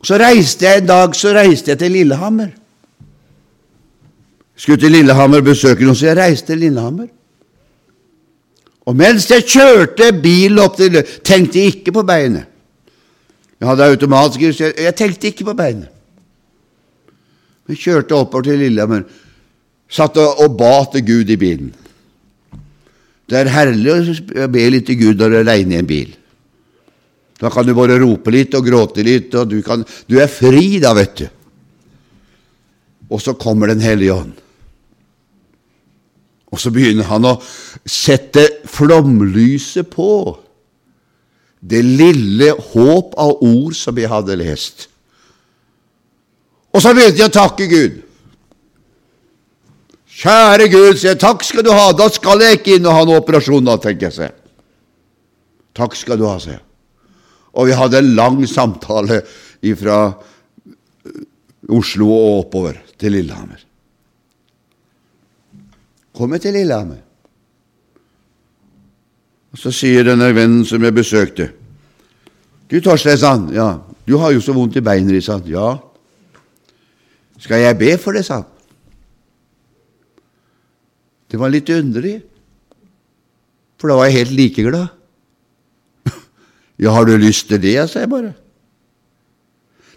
Så 0.00 0.16
reiste 0.16 0.64
jeg 0.64 0.80
en 0.80 0.88
dag 0.88 1.16
så 1.16 1.34
reiste 1.36 1.74
jeg 1.74 1.78
til 1.82 1.92
Lillehammer. 1.92 2.54
Skulle 4.56 4.80
til 4.80 4.92
Lillehammer 4.92 5.44
besøke 5.44 5.84
noen, 5.84 5.96
så 5.96 6.10
jeg 6.10 6.16
reiste 6.20 6.52
til 6.52 6.62
Lillehammer. 6.64 7.08
Og 8.88 8.96
mens 8.96 9.28
jeg 9.30 9.44
kjørte 9.48 10.08
bilen 10.22 10.58
opp 10.62 10.78
til 10.80 11.02
tenkte 11.24 11.60
jeg 11.60 11.76
ikke 11.76 11.94
på 12.00 12.04
beinet. 12.08 12.48
Jeg 13.60 13.68
hadde 13.68 13.90
automatisk 13.92 14.62
jeg, 14.62 14.72
jeg 14.80 14.96
tenkte 14.96 15.28
ikke 15.28 15.50
på 15.50 15.54
beinet. 15.56 15.90
Men 17.68 17.76
kjørte 17.76 18.16
oppover 18.16 18.48
til 18.48 18.62
Lillehammer, 18.64 19.04
satt 19.90 20.16
og, 20.18 20.40
og 20.40 20.56
ba 20.56 20.72
til 20.94 21.04
Gud 21.06 21.28
i 21.30 21.36
bilen. 21.36 21.74
Det 23.30 23.38
er 23.38 23.52
herlig 23.54 23.92
å 24.42 24.48
be 24.50 24.64
litt 24.74 24.88
til 24.88 24.98
Gud 24.98 25.20
når 25.20 25.30
du 25.30 25.36
er 25.38 25.44
aleine 25.44 25.76
i 25.76 25.80
en 25.80 25.88
bil. 25.88 26.10
Da 27.40 27.48
kan 27.52 27.64
du 27.64 27.72
bare 27.76 28.00
rope 28.02 28.32
litt 28.34 28.56
og 28.58 28.66
gråte 28.66 29.04
litt, 29.06 29.32
og 29.38 29.48
du, 29.48 29.60
kan, 29.64 29.84
du 30.10 30.18
er 30.20 30.28
fri 30.28 30.80
da, 30.82 30.92
vet 30.98 31.22
du. 31.22 31.26
Og 33.10 33.22
så 33.22 33.34
kommer 33.38 33.70
Den 33.70 33.82
hellige 33.82 34.14
ånd. 34.14 34.34
Og 36.50 36.58
så 36.58 36.72
begynner 36.74 37.06
han 37.06 37.26
å 37.30 37.36
sette 37.86 38.42
flomlyset 38.66 39.86
på 39.92 40.10
det 41.60 41.82
lille 41.84 42.50
håp 42.72 43.14
av 43.20 43.42
ord 43.46 43.76
som 43.78 43.98
jeg 44.00 44.10
hadde 44.10 44.38
lest. 44.40 44.88
Og 46.74 46.82
så 46.82 46.92
begynte 46.96 47.22
jeg 47.22 47.30
å 47.30 47.34
takke 47.34 47.68
Gud. 47.70 48.00
Kjære 50.20 50.66
Gud, 50.68 50.98
sier 51.00 51.14
jeg, 51.14 51.20
takk 51.22 51.44
skal 51.46 51.64
du 51.64 51.70
ha, 51.72 51.90
da 51.96 52.10
skal 52.12 52.42
jeg 52.44 52.58
ikke 52.58 52.74
inn 52.76 52.88
og 52.88 52.96
ha 52.96 53.04
noen 53.06 53.22
operasjon, 53.22 53.64
da, 53.64 53.78
tenker 53.80 54.10
jeg, 54.10 54.16
sier 54.18 54.36
Takk 55.76 55.94
skal 55.96 56.18
du 56.20 56.26
ha, 56.26 56.34
sier 56.42 56.58
jeg. 56.58 56.64
Og 57.56 57.70
vi 57.70 57.76
hadde 57.78 58.02
en 58.02 58.10
lang 58.18 58.42
samtale 58.46 59.22
fra 59.78 60.00
Oslo 61.70 62.10
og 62.10 62.42
oppover 62.42 62.76
til 63.00 63.14
Lillehammer. 63.16 63.62
Kommer 66.16 66.42
til 66.42 66.52
Lillehammer. 66.58 67.00
Og 69.50 69.58
Så 69.58 69.72
sier 69.74 70.04
denne 70.06 70.28
vennen 70.34 70.62
som 70.68 70.84
jeg 70.84 70.94
besøkte 70.94 71.48
Du, 72.70 72.76
Torstein, 72.78 73.18
sa 73.18 73.32
han, 73.34 73.48
ja, 73.50 73.80
du 74.06 74.18
har 74.18 74.30
jo 74.30 74.40
så 74.44 74.52
vondt 74.54 74.76
i 74.78 74.84
beina, 74.84 75.16
sa 75.20 75.40
han. 75.40 75.48
Ja. 75.50 75.72
Skal 77.40 77.64
jeg 77.64 77.78
be 77.80 77.96
for 77.98 78.14
det, 78.14 78.22
sa 78.28 78.42
han. 78.42 78.50
Det 81.30 81.38
var 81.38 81.52
litt 81.52 81.68
underlig, 81.70 82.16
for 83.78 83.90
da 83.90 83.98
var 83.98 84.08
jeg 84.10 84.20
helt 84.20 84.36
likeglad. 84.38 84.96
Ja, 86.80 86.94
har 86.96 87.04
du 87.04 87.12
lyst 87.20 87.48
til 87.50 87.60
det, 87.60 87.76
sa 87.90 88.00
jeg 88.00 88.08
bare. 88.08 88.32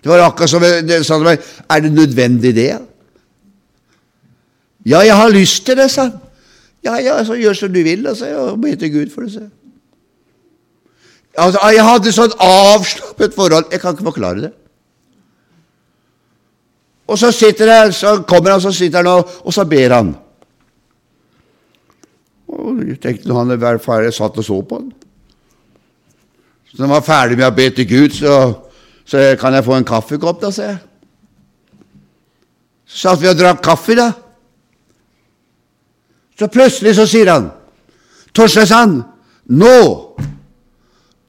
Det 0.03 0.11
var 0.11 0.25
akkurat 0.25 0.51
som 0.51 0.63
jeg 0.65 1.05
sa 1.07 1.15
til 1.15 1.29
meg, 1.29 1.45
er 1.71 1.79
det 1.79 1.91
nødvendig, 1.95 2.51
det? 2.55 2.71
Ja, 4.85 4.99
jeg 4.99 5.15
har 5.15 5.31
lyst 5.31 5.65
til 5.65 5.79
det, 5.79 5.87
sa 5.91 6.09
han. 6.09 6.17
Ja, 6.83 6.97
ja, 6.99 7.21
så 7.23 7.37
gjør 7.39 7.55
som 7.55 7.71
du 7.71 7.79
vil, 7.83 8.07
altså, 8.07 8.27
og 8.35 8.59
be 8.61 8.75
til 8.75 8.91
Gud 8.91 9.13
for 9.13 9.23
det, 9.23 9.33
sa 9.33 9.47
Altså, 11.33 11.59
jeg 11.73 11.85
hadde 11.87 12.11
sånn 12.13 12.33
avslappet 12.45 13.33
forhold 13.33 13.71
Jeg 13.73 13.81
kan 13.81 13.95
ikke 13.95 14.05
forklare 14.05 14.41
det. 14.43 14.51
Og 17.09 17.17
så 17.17 17.31
sitter 17.33 17.71
jeg, 17.71 17.93
så 17.97 18.11
kommer 18.27 18.53
han, 18.53 18.61
så 18.61 18.71
sitter 18.71 19.01
han 19.01 19.07
og, 19.07 19.31
og 19.41 19.53
så 19.53 19.65
ber 19.65 19.95
han. 19.95 20.13
Og 22.63 22.83
jeg 22.87 22.99
tenkte 23.03 23.35
han 23.35 23.51
er 23.51 23.81
ferdig, 23.83 24.09
jeg 24.09 24.17
satt 24.17 24.39
og 24.39 24.47
så 24.47 24.59
på 24.63 24.79
han. 24.79 24.91
Så 26.69 26.79
når 26.79 26.87
han 26.87 26.95
var 26.95 27.05
ferdig 27.05 27.37
med 27.37 27.49
å 27.49 27.55
be 27.55 27.69
til 27.75 27.89
Gud, 27.89 28.15
så, 28.15 28.35
så 29.05 29.23
kan 29.39 29.53
jeg 29.53 29.65
få 29.67 29.77
en 29.77 29.87
kaffekopp, 29.87 30.41
da, 30.41 30.51
sier 30.55 30.71
jeg. 30.71 30.81
Så 32.87 33.07
satt 33.07 33.21
vi 33.21 33.29
og 33.31 33.39
drakk 33.39 33.61
kaffe, 33.65 33.97
da. 33.99 34.11
Så 36.39 36.49
plutselig 36.51 36.95
så 36.97 37.05
sier 37.09 37.29
han 37.29 37.51
Torsteinsson, 38.33 38.95
nå 39.53 39.75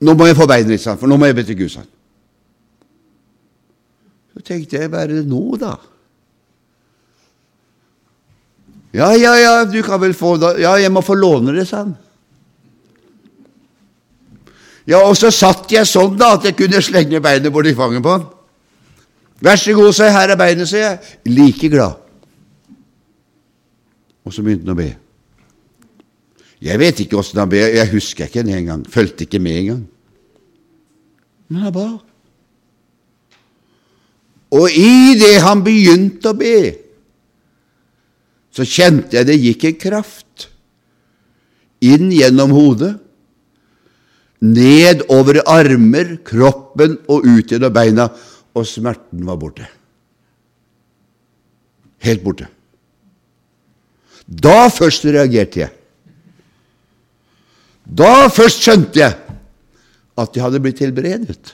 nå 0.05 0.15
må 0.17 0.29
jeg 0.29 0.37
få 0.37 0.47
beinritt, 0.49 0.85
for 0.85 1.09
nå 1.09 1.17
må 1.17 1.29
jeg 1.31 1.37
be 1.39 1.45
til 1.49 1.59
Gud. 1.63 1.73
Sånn. 1.73 1.91
Så 4.35 4.43
tenkte 4.45 4.81
jeg 4.81 4.91
bare 4.93 5.23
nå, 5.25 5.43
da. 5.61 5.77
Ja, 8.95 9.11
ja, 9.19 9.35
ja, 9.41 9.55
du 9.67 9.81
kan 9.83 9.99
vel 10.01 10.15
få 10.15 10.37
det. 10.39 10.55
Ja, 10.63 10.77
jeg 10.79 10.93
må 10.95 11.03
få 11.03 11.17
låne 11.19 11.55
det, 11.57 11.67
sa 11.67 11.83
han. 11.83 11.97
Ja, 14.87 15.01
og 15.01 15.17
så 15.17 15.33
satt 15.33 15.73
jeg 15.73 15.89
sånn, 15.89 16.15
da, 16.21 16.35
at 16.37 16.45
jeg 16.47 16.57
kunne 16.59 16.83
slenge 16.85 17.23
beinet 17.25 17.53
borti 17.53 17.73
fanget 17.75 18.05
på 18.05 18.13
han. 18.15 18.27
Vær 19.45 19.59
så 19.59 19.75
god, 19.77 19.91
sa 19.97 20.07
jeg, 20.07 20.15
her 20.15 20.35
er 20.35 20.41
beinet, 20.41 20.71
sa 20.71 20.83
jeg. 20.83 21.17
Like 21.27 21.71
glad. 21.73 21.99
Og 24.25 24.33
så 24.33 24.45
begynte 24.45 24.69
han 24.69 24.77
å 24.77 24.79
be. 24.79 24.93
Jeg 26.65 26.81
vet 26.81 27.03
ikke 27.03 27.19
åssen 27.21 27.43
han 27.43 27.51
ber, 27.51 27.67
jeg 27.75 27.91
husker 27.93 28.29
ikke 28.29 28.45
det 28.47 28.55
engang. 28.57 28.87
Fulgte 28.89 29.27
ikke 29.27 29.43
med 29.43 29.59
engang. 29.59 29.83
Men 31.51 31.67
han 31.67 31.75
ba. 31.75 31.89
Og 34.55 34.71
i 34.71 35.19
det 35.19 35.35
han 35.43 35.65
begynte 35.67 36.31
å 36.31 36.39
be, 36.39 36.57
så 38.55 38.67
kjente 38.69 39.19
jeg 39.19 39.27
det 39.27 39.41
gikk 39.43 39.67
en 39.69 39.81
kraft 39.83 40.49
inn 41.85 42.13
gjennom 42.15 42.55
hodet, 42.55 42.95
ned 44.45 45.03
over 45.13 45.41
armer, 45.49 46.19
kroppen 46.25 46.99
og 47.11 47.27
ut 47.27 47.51
gjennom 47.51 47.73
beina, 47.75 48.09
og 48.55 48.67
smerten 48.69 49.25
var 49.27 49.41
borte. 49.41 49.67
Helt 52.05 52.23
borte. 52.25 52.47
Da 54.25 54.69
først 54.73 55.05
reagerte 55.09 55.65
jeg. 55.65 55.73
Da 57.85 58.29
først 58.33 58.63
skjønte 58.65 59.01
jeg 59.01 59.19
at 60.15 60.37
jeg 60.37 60.45
hadde 60.45 60.63
blitt 60.63 60.81
helbredet. 60.81 61.53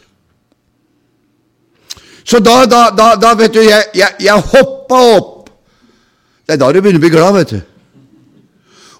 Så 2.22 2.38
da, 2.44 2.62
da, 2.68 2.90
da, 2.94 3.14
da 3.18 3.32
vet 3.38 3.54
du, 3.56 3.62
jeg, 3.64 3.88
jeg, 3.96 4.18
jeg 4.22 4.48
hoppa 4.52 5.00
opp. 5.16 5.39
Det 6.50 6.56
er 6.56 6.64
da 6.64 6.72
du 6.74 6.80
begynner 6.82 6.98
å 6.98 7.04
bli 7.04 7.12
glad, 7.14 7.36
vet 7.36 7.52
du. 7.54 7.60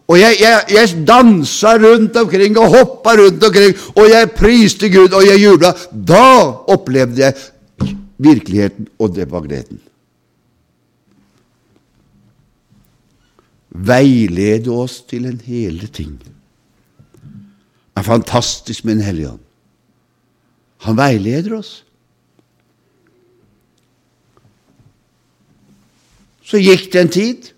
Og 0.07 0.19
jeg, 0.21 0.37
jeg, 0.39 0.67
jeg 0.71 1.01
dansa 1.07 1.73
rundt 1.83 2.15
omkring 2.21 2.55
og 2.63 2.77
hoppa 2.77 3.17
rundt 3.19 3.43
omkring, 3.49 3.75
og 3.97 4.07
jeg 4.07 4.29
priste 4.39 4.91
Gud, 4.91 5.17
og 5.19 5.27
jeg 5.27 5.43
jubla. 5.43 5.73
Da 5.91 6.29
opplevde 6.71 7.25
jeg 7.25 7.91
virkeligheten, 8.23 8.87
og 9.03 9.17
det 9.19 9.27
var 9.33 9.43
gleden. 9.49 9.83
Veilede 13.71 14.71
oss 14.71 15.01
til 15.11 15.27
en 15.31 15.39
hele 15.47 15.87
ting 15.95 16.17
Det 16.19 18.03
er 18.03 18.07
fantastisk 18.07 18.85
med 18.85 18.99
Den 18.99 19.05
hellige 19.07 19.31
ånd. 19.35 19.45
Han 20.87 20.97
veileder 20.99 21.59
oss. 21.59 21.73
Så 26.51 26.59
gikk 26.59 26.89
det 26.91 27.03
en 27.05 27.13
tid. 27.15 27.51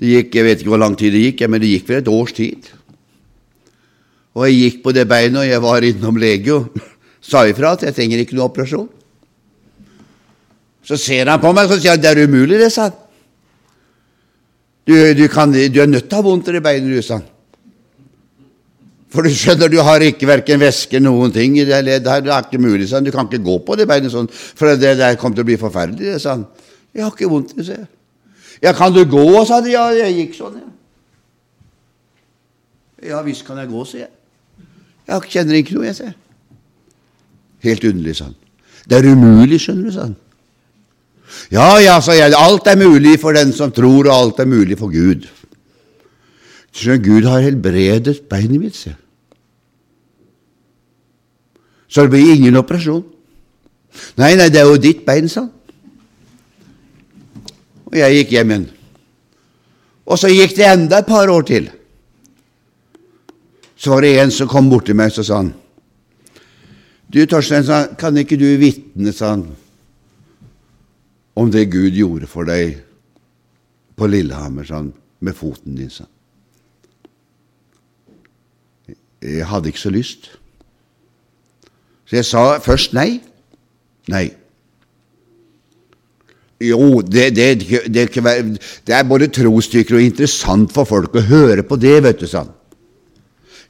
Det 0.00 0.08
gikk, 0.10 0.34
Jeg 0.34 0.44
vet 0.44 0.62
ikke 0.62 0.72
hvor 0.72 0.82
lang 0.82 0.96
tid 0.98 1.14
det 1.14 1.22
gikk, 1.22 1.44
men 1.46 1.62
det 1.62 1.70
gikk 1.70 1.86
vel 1.88 2.02
et 2.02 2.10
års 2.10 2.34
tid. 2.34 2.66
Og 4.34 4.48
jeg 4.48 4.58
gikk 4.58 4.82
på 4.82 4.94
det 4.96 5.06
beinet, 5.06 5.44
og 5.44 5.46
jeg 5.46 5.62
var 5.62 5.86
innom 5.86 6.18
lege 6.18 6.56
og 6.56 6.80
sa 7.30 7.44
ifra 7.46 7.76
at 7.76 7.86
jeg 7.86 7.94
trenger 7.94 8.24
ikke 8.24 8.34
noe 8.34 8.48
operasjon. 8.48 8.88
Så 10.84 10.98
ser 11.00 11.30
han 11.30 11.40
på 11.40 11.54
meg 11.54 11.70
og 11.70 11.78
sier 11.78 11.94
han, 11.94 12.02
det 12.02 12.10
er 12.10 12.26
umulig, 12.26 12.58
det, 12.58 12.72
sa 12.74 12.90
han. 12.90 12.98
Du, 14.84 14.92
du, 15.16 15.28
kan, 15.32 15.54
du, 15.54 15.78
er 15.80 15.88
nødt 15.88 16.10
til 16.10 16.18
å 16.18 16.20
ha 16.20 16.26
vondt 16.26 16.50
i 16.50 16.60
beinet, 16.60 16.90
du, 16.90 17.00
sa 17.06 17.22
han. 17.22 17.30
For 19.14 19.22
du 19.22 19.30
skjønner, 19.30 19.70
du 19.70 19.78
har 19.86 20.02
ikke 20.02 20.26
verken 20.26 20.58
væske 20.58 20.98
noen 20.98 21.30
ting 21.34 21.54
i 21.60 21.64
det 21.68 21.76
her. 21.76 21.84
Det 22.02 22.32
er 22.34 22.46
ikke 22.48 22.58
mulig, 22.58 22.88
sa 22.90 22.98
han. 22.98 23.06
Du 23.06 23.12
kan 23.14 23.28
ikke 23.28 23.44
gå 23.46 23.60
på 23.62 23.76
det 23.78 23.86
beinet 23.86 24.10
sånn, 24.10 24.26
for 24.26 24.74
det 24.74 24.96
der 24.98 25.18
kommer 25.20 25.38
til 25.38 25.46
å 25.46 25.50
bli 25.52 25.58
forferdelig, 25.60 26.16
sa 26.22 26.34
han. 26.34 26.48
Jeg 26.94 27.04
har 27.04 27.12
ikke 27.14 27.30
vondt 27.30 27.54
sa 27.60 27.76
jeg. 27.76 27.86
Ja, 28.62 28.72
kan 28.74 28.94
du 28.94 29.04
gå, 29.06 29.26
sa 29.46 29.60
de. 29.62 29.70
Ja, 29.74 29.84
jeg 29.94 30.16
gikk 30.18 30.34
sånn, 30.38 30.56
ja. 30.58 30.70
Ja 33.04 33.20
visst 33.22 33.44
kan 33.46 33.58
jeg 33.60 33.70
gå, 33.70 33.84
sier 33.86 34.06
jeg. 34.06 34.12
Jeg 35.10 35.30
kjenner 35.34 35.60
ikke 35.60 35.76
noe, 35.76 35.86
jeg, 35.90 35.98
sier. 36.00 36.14
Helt 37.68 37.86
underlig, 37.86 38.16
sa 38.18 38.30
han. 38.30 38.36
Det 38.88 38.98
er 38.98 39.08
umulig, 39.12 39.60
skjønner 39.62 39.86
du, 39.86 39.92
sa 39.94 40.08
han. 40.08 40.18
Ja, 41.54 41.68
ja, 41.82 42.00
sa 42.02 42.16
jeg. 42.16 42.34
Alt 42.38 42.66
er 42.70 42.80
mulig 42.82 43.14
for 43.22 43.36
den 43.36 43.54
som 43.54 43.70
tror, 43.74 44.08
og 44.08 44.14
alt 44.16 44.42
er 44.42 44.50
mulig 44.50 44.80
for 44.80 44.90
Gud. 44.90 45.28
Skjønner, 46.74 47.04
Gud 47.04 47.30
har 47.30 47.46
helbredet 47.46 48.24
beinet 48.32 48.58
mitt, 48.58 48.74
sier 48.74 48.98
så 51.94 52.02
det 52.02 52.10
blir 52.10 52.34
ingen 52.34 52.56
operasjon. 52.58 53.04
Nei, 54.18 54.32
nei, 54.34 54.48
det 54.50 54.58
er 54.58 54.66
jo 54.66 54.80
ditt 54.82 55.04
bein, 55.06 55.28
sa 55.30 55.44
han. 55.44 55.52
Og 57.86 57.94
jeg 58.00 58.16
gikk 58.16 58.32
hjem 58.34 58.50
igjen. 58.50 58.64
Og 60.10 60.18
så 60.18 60.32
gikk 60.32 60.56
det 60.58 60.66
enda 60.66 60.98
et 60.98 61.06
par 61.06 61.30
år 61.30 61.46
til. 61.46 61.70
Så 63.78 63.94
var 63.94 64.02
det 64.02 64.16
en 64.18 64.34
som 64.34 64.50
kom 64.50 64.66
bort 64.72 64.88
til 64.90 64.98
meg, 64.98 65.14
så 65.14 65.22
sa 65.22 65.38
han 65.44 65.54
Du, 67.14 67.20
Torstein, 67.30 67.62
sa, 67.62 67.84
kan 67.94 68.16
ikke 68.18 68.40
du 68.40 68.48
vitne, 68.58 69.12
sa 69.14 69.36
han, 69.36 69.46
om 71.38 71.50
det 71.52 71.68
Gud 71.70 71.94
gjorde 71.94 72.26
for 72.26 72.48
deg 72.48 72.80
på 73.94 74.08
Lillehammer, 74.10 74.66
sa 74.66 74.80
han, 74.80 74.90
med 75.22 75.38
foten 75.38 75.78
din, 75.78 75.92
sa 75.94 76.08
han. 76.08 76.10
Jeg 79.22 79.46
hadde 79.46 79.70
ikke 79.70 79.86
så 79.86 79.94
lyst. 79.94 80.34
Så 82.14 82.18
jeg 82.18 82.26
sa 82.28 82.58
først 82.62 82.92
nei. 82.94 83.20
Nei. 84.06 84.28
Jo, 86.62 87.00
det, 87.02 87.32
det, 87.34 87.48
det, 87.90 88.04
det 88.86 88.94
er 88.94 89.08
både 89.08 89.26
trosstykker 89.34 89.96
og 89.98 90.04
interessant 90.04 90.70
for 90.72 90.86
folk 90.86 91.16
å 91.18 91.24
høre 91.26 91.64
på 91.66 91.74
det, 91.76 91.96
vet 92.04 92.20
du, 92.20 92.28
sa 92.30 92.44
han. 92.44 92.52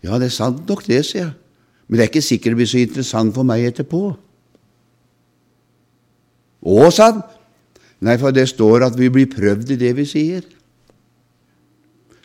Ja, 0.05 0.19
det 0.21 0.29
er 0.29 0.35
sant 0.35 0.69
nok, 0.69 0.83
det, 0.85 1.01
sier 1.09 1.23
jeg. 1.23 1.31
Men 1.89 1.97
det 1.97 2.05
er 2.05 2.11
ikke 2.13 2.25
sikkert 2.27 2.53
det 2.53 2.59
blir 2.59 2.69
så 2.69 2.83
interessant 2.83 3.33
for 3.35 3.49
meg 3.49 3.65
etterpå. 3.65 4.03
Å, 6.61 6.91
sa 6.93 7.07
han. 7.09 7.23
Nei, 8.05 8.19
for 8.21 8.37
det 8.37 8.45
står 8.51 8.85
at 8.91 8.99
vi 8.99 9.09
blir 9.09 9.31
prøvd 9.33 9.73
i 9.73 9.79
det 9.81 9.95
vi 9.97 10.05
sier. 10.09 10.45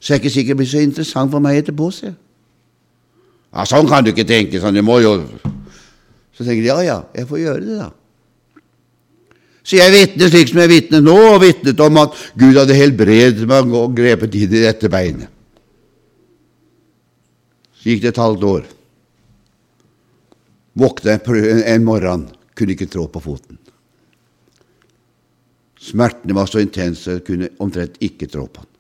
Så 0.01 0.11
det 0.11 0.17
er 0.17 0.19
ikke 0.19 0.33
sikkert 0.35 0.57
det 0.57 0.59
blir 0.65 0.73
så 0.73 0.83
interessant 0.83 1.31
for 1.31 1.47
meg 1.47 1.61
etterpå, 1.61 1.87
sier 1.95 2.11
jeg. 2.11 2.19
Ja, 3.55 3.63
sånn 3.65 3.87
kan 3.87 4.03
du 4.03 4.11
ikke 4.11 4.27
tenke. 4.27 4.59
sånn, 4.59 4.75
du 4.75 4.83
må 4.83 4.99
jo... 4.99 5.15
Så 6.39 6.45
tenker 6.47 6.63
de 6.63 6.69
ja, 6.71 6.77
ja, 6.87 6.99
jeg 7.11 7.27
får 7.27 7.39
gjøre 7.41 7.63
det, 7.65 7.77
da. 7.81 7.89
Så 9.59 9.75
jeg 9.75 9.91
vitner 9.91 10.31
slik 10.31 10.47
som 10.53 10.61
jeg 10.63 10.71
vitner 10.71 11.03
nå, 11.03 11.17
og 11.33 11.41
vitnet 11.43 11.81
om 11.83 11.99
at 11.99 12.15
Gud 12.39 12.55
hadde 12.55 12.77
helbredet 12.77 13.43
meg 13.49 13.75
og 13.75 13.91
grepet 13.97 14.37
inn 14.39 14.55
i 14.55 14.63
dette 14.63 14.87
beinet. 14.89 15.27
Så 17.75 17.91
gikk 17.91 18.05
det 18.05 18.13
et 18.13 18.23
halvt 18.23 18.47
år. 18.47 18.63
Våkna 20.79 21.19
en 21.19 21.83
morgen, 21.83 22.25
kunne 22.55 22.75
ikke 22.77 22.87
trå 22.87 23.09
på 23.11 23.21
foten. 23.23 23.59
Smertene 25.79 26.39
var 26.39 26.47
så 26.47 26.63
intense 26.63 27.19
jeg 27.19 27.27
kunne 27.27 27.51
omtrent 27.59 27.99
ikke 28.03 28.31
trå 28.31 28.47
på 28.47 28.63
den. 28.63 28.73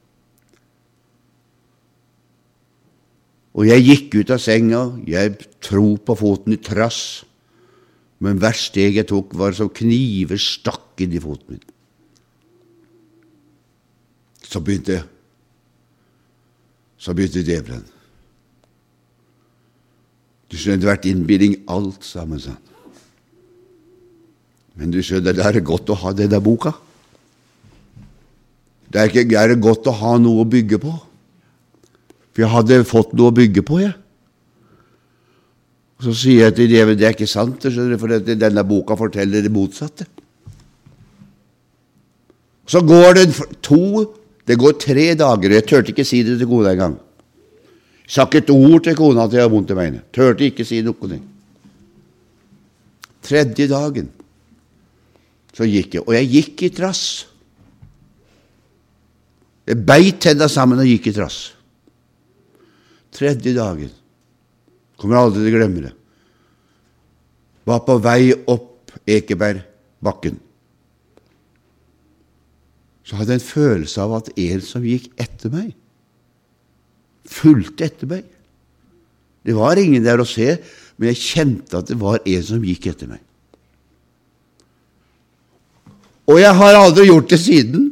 Og 3.59 3.67
jeg 3.67 3.83
gikk 3.83 4.21
ut 4.21 4.31
av 4.31 4.39
senga, 4.39 4.83
jeg 5.03 5.35
tro 5.63 5.97
på 5.99 6.15
foten 6.15 6.55
i 6.55 6.63
trass, 6.63 7.25
men 8.19 8.39
hvert 8.39 8.59
steg 8.59 8.97
jeg 8.99 9.07
tok, 9.07 9.31
var 9.37 9.55
som 9.55 9.71
kniver 9.71 10.39
stakk 10.39 10.99
inn 11.03 11.15
i 11.15 11.21
foten 11.23 11.55
min. 11.55 11.63
Så 14.43 14.59
begynte 14.65 15.03
Så 16.99 17.13
begynte 17.15 17.45
djevelen. 17.45 17.85
Du 20.51 20.57
skjønner, 20.57 20.81
det 20.81 20.87
har 20.87 20.97
vært 20.97 21.05
innbilning 21.07 21.53
alt 21.71 22.03
sammen, 22.03 22.41
sa 22.43 22.57
han. 22.57 22.65
Men 24.75 24.91
du 24.91 24.99
skjønner, 24.99 25.35
det 25.35 25.45
er 25.45 25.61
godt 25.63 25.91
å 25.93 25.95
ha 26.01 26.11
denne 26.11 26.41
boka. 26.43 26.73
Det 28.89 28.99
er 28.99 29.11
ikke 29.11 29.39
er 29.39 29.55
godt 29.61 29.87
å 29.87 29.95
ha 29.95 30.17
noe 30.19 30.43
å 30.43 30.49
bygge 30.49 30.79
på. 30.81 30.91
For 32.33 32.43
jeg 32.43 32.51
hadde 32.51 32.83
fått 32.89 33.13
noe 33.15 33.31
å 33.31 33.35
bygge 33.35 33.63
på, 33.63 33.79
jeg. 33.83 33.93
Og 33.93 34.08
Så 35.99 36.13
sier 36.15 36.47
jeg 36.47 36.55
til 36.55 36.71
djevelen 36.71 36.99
det 36.99 37.07
er 37.09 37.15
ikke 37.17 37.27
sant, 37.27 37.65
for 37.99 38.13
denne 38.23 38.63
boka 38.67 38.95
forteller 38.99 39.43
det 39.43 39.51
motsatte. 39.51 40.07
Så 42.69 42.81
går 42.85 43.17
det 43.17 43.25
to, 43.65 44.05
det 44.47 44.59
går 44.61 44.77
tre 44.79 45.07
dager, 45.17 45.49
og 45.49 45.57
jeg 45.57 45.67
turte 45.67 45.91
ikke 45.91 46.05
si 46.07 46.21
det 46.23 46.37
til 46.39 46.47
kona 46.47 46.75
engang. 46.75 46.95
Sa 48.09 48.25
ikke 48.25 48.43
et 48.45 48.53
ord 48.53 48.85
til 48.85 48.95
kona 48.97 49.25
at 49.25 49.35
jeg 49.35 49.43
har 49.43 49.51
vondt 49.51 49.73
i 49.73 49.77
beinet. 49.77 50.07
Turte 50.15 50.47
ikke 50.47 50.65
si 50.65 50.79
noe. 50.85 51.19
Tredje 53.25 53.67
dagen 53.69 54.07
så 55.53 55.65
gikk 55.67 55.97
jeg, 55.97 56.05
og 56.05 56.15
jeg 56.15 56.29
gikk 56.31 56.61
i 56.63 56.71
trass. 56.71 57.03
Jeg 59.67 59.81
beit 59.85 60.21
tenna 60.23 60.47
sammen 60.49 60.79
og 60.79 60.87
gikk 60.87 61.09
i 61.11 61.15
trass. 61.17 61.39
Tredje 63.13 63.51
dagen. 63.57 63.91
Kommer 64.99 65.21
aldri 65.21 65.45
til 65.45 65.53
å 65.53 65.57
glemme 65.57 65.85
det. 65.87 65.93
Var 67.69 67.81
på 67.85 67.97
vei 68.03 68.33
opp 68.33 68.91
Ekebergbakken. 69.09 70.39
Så 73.05 73.17
hadde 73.17 73.33
jeg 73.33 73.41
en 73.41 73.47
følelse 73.47 74.03
av 74.03 74.17
at 74.19 74.33
en 74.37 74.61
som 74.61 74.85
gikk 74.85 75.07
etter 75.21 75.53
meg, 75.53 75.71
fulgte 77.29 77.87
etter 77.87 78.09
meg. 78.09 78.27
Det 79.45 79.55
var 79.57 79.79
ingen 79.81 80.05
der 80.05 80.21
å 80.21 80.27
se, 80.27 80.57
men 80.97 81.11
jeg 81.13 81.23
kjente 81.23 81.79
at 81.79 81.89
det 81.89 81.97
var 81.97 82.19
en 82.21 82.45
som 82.45 82.65
gikk 82.65 82.89
etter 82.91 83.09
meg. 83.09 83.23
Og 86.29 86.37
jeg 86.37 86.53
har 86.59 86.77
aldri 86.77 87.07
gjort 87.07 87.31
det 87.31 87.39
siden. 87.41 87.87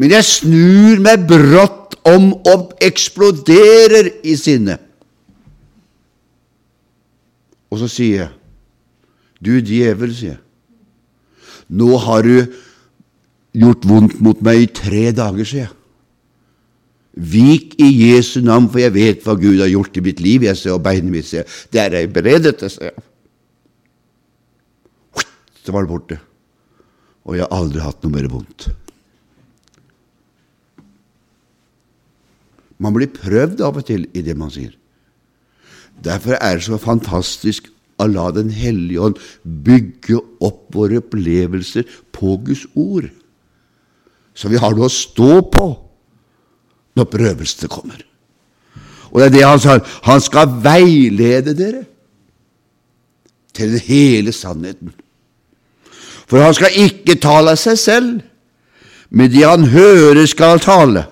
Men 0.00 0.14
jeg 0.16 0.26
snur 0.26 1.02
meg 1.04 1.26
brått 1.28 1.94
om 2.08 2.32
og 2.48 2.72
eksploderer 2.82 4.08
i 4.26 4.34
sinne. 4.40 4.78
Og 7.70 7.80
så 7.80 7.88
sier 7.90 8.24
jeg, 8.24 8.30
du 9.40 9.52
djevel, 9.64 10.12
sier 10.14 10.36
jeg, 10.36 10.42
nå 11.70 11.94
har 12.02 12.26
du 12.26 12.34
gjort 13.56 13.86
vondt 13.86 14.18
mot 14.22 14.40
meg 14.44 14.64
i 14.64 14.72
tre 14.74 15.10
dager, 15.14 15.46
sier 15.46 15.68
jeg. 15.68 15.76
Vik 17.30 17.74
i 17.82 17.88
Jesu 17.90 18.38
navn, 18.42 18.68
for 18.70 18.82
jeg 18.82 18.94
vet 18.94 19.24
hva 19.26 19.34
Gud 19.38 19.58
har 19.60 19.70
gjort 19.70 19.98
i 19.98 20.02
mitt 20.04 20.20
liv. 20.22 20.44
Jeg 20.46 20.58
ser, 20.58 20.74
og 20.76 20.84
beinet 20.84 21.10
mitt 21.10 21.28
sier, 21.28 21.46
det 21.70 21.82
er 21.82 21.96
jeg 21.98 22.12
beredet 22.14 22.56
til, 22.60 22.70
sier 22.72 22.92
jeg. 22.92 23.06
Så 25.60 25.74
var 25.74 25.84
det 25.84 25.92
borte. 25.92 26.16
Og 27.28 27.36
jeg 27.36 27.44
har 27.44 27.52
aldri 27.54 27.82
hatt 27.84 28.00
noe 28.02 28.14
mer 28.14 28.30
vondt. 28.32 28.70
Man 32.80 32.96
blir 32.96 33.10
prøvd 33.12 33.60
av 33.66 33.76
og 33.76 33.84
til 33.86 34.06
i 34.16 34.22
det 34.24 34.34
man 34.40 34.50
sier. 34.54 34.72
Derfor 36.04 36.38
er 36.40 36.56
det 36.56 36.66
så 36.66 36.78
fantastisk 36.80 37.68
å 38.00 38.06
la 38.08 38.30
Den 38.32 38.50
hellige 38.50 39.00
ånd 39.10 39.18
bygge 39.44 40.20
opp 40.40 40.70
våre 40.74 41.02
opplevelser 41.02 41.84
på 42.16 42.38
Guds 42.46 42.64
ord, 42.74 43.10
så 44.34 44.48
vi 44.48 44.60
har 44.60 44.72
noe 44.72 44.88
å 44.88 44.94
stå 44.94 45.42
på 45.52 45.66
når 46.96 47.08
prøvelsene 47.12 47.68
kommer. 47.68 48.00
Og 49.10 49.20
det 49.20 49.26
er 49.26 49.34
det 49.34 49.44
han 49.44 49.60
sa. 49.60 49.76
Han 50.06 50.20
skal 50.22 50.52
veilede 50.64 51.54
dere 51.58 51.84
til 53.52 53.74
den 53.74 53.84
hele 53.84 54.32
sannheten. 54.32 54.94
For 56.30 56.40
han 56.40 56.54
skal 56.54 56.76
ikke 56.78 57.18
tale 57.20 57.56
seg 57.58 57.78
selv, 57.78 58.20
men 59.10 59.32
de 59.32 59.42
han 59.42 59.66
hører, 59.72 60.22
skal 60.30 60.62
tale. 60.62 61.08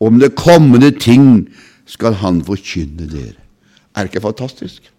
Om 0.00 0.20
det 0.20 0.34
kommende 0.36 0.90
ting 0.92 1.46
skal 1.88 2.20
han 2.20 2.42
forkynne 2.44 3.08
dere. 3.08 3.43
Er 3.94 4.08
ikke 4.08 4.22
fantastisk? 4.24 4.90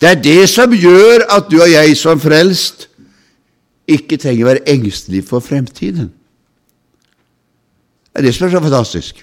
Det 0.00 0.08
er 0.10 0.20
det 0.20 0.48
som 0.50 0.72
gjør 0.72 1.24
at 1.32 1.48
du 1.50 1.60
og 1.62 1.70
jeg 1.70 1.96
som 1.96 2.20
frelst 2.20 2.88
ikke 3.88 4.18
trenger 4.20 4.44
å 4.44 4.50
være 4.52 4.68
engstelig 4.74 5.22
for 5.28 5.44
fremtiden. 5.44 6.10
Det 8.12 8.22
er 8.22 8.26
det 8.28 8.34
som 8.36 8.46
er 8.46 8.54
så 8.54 8.62
fantastisk. 8.64 9.22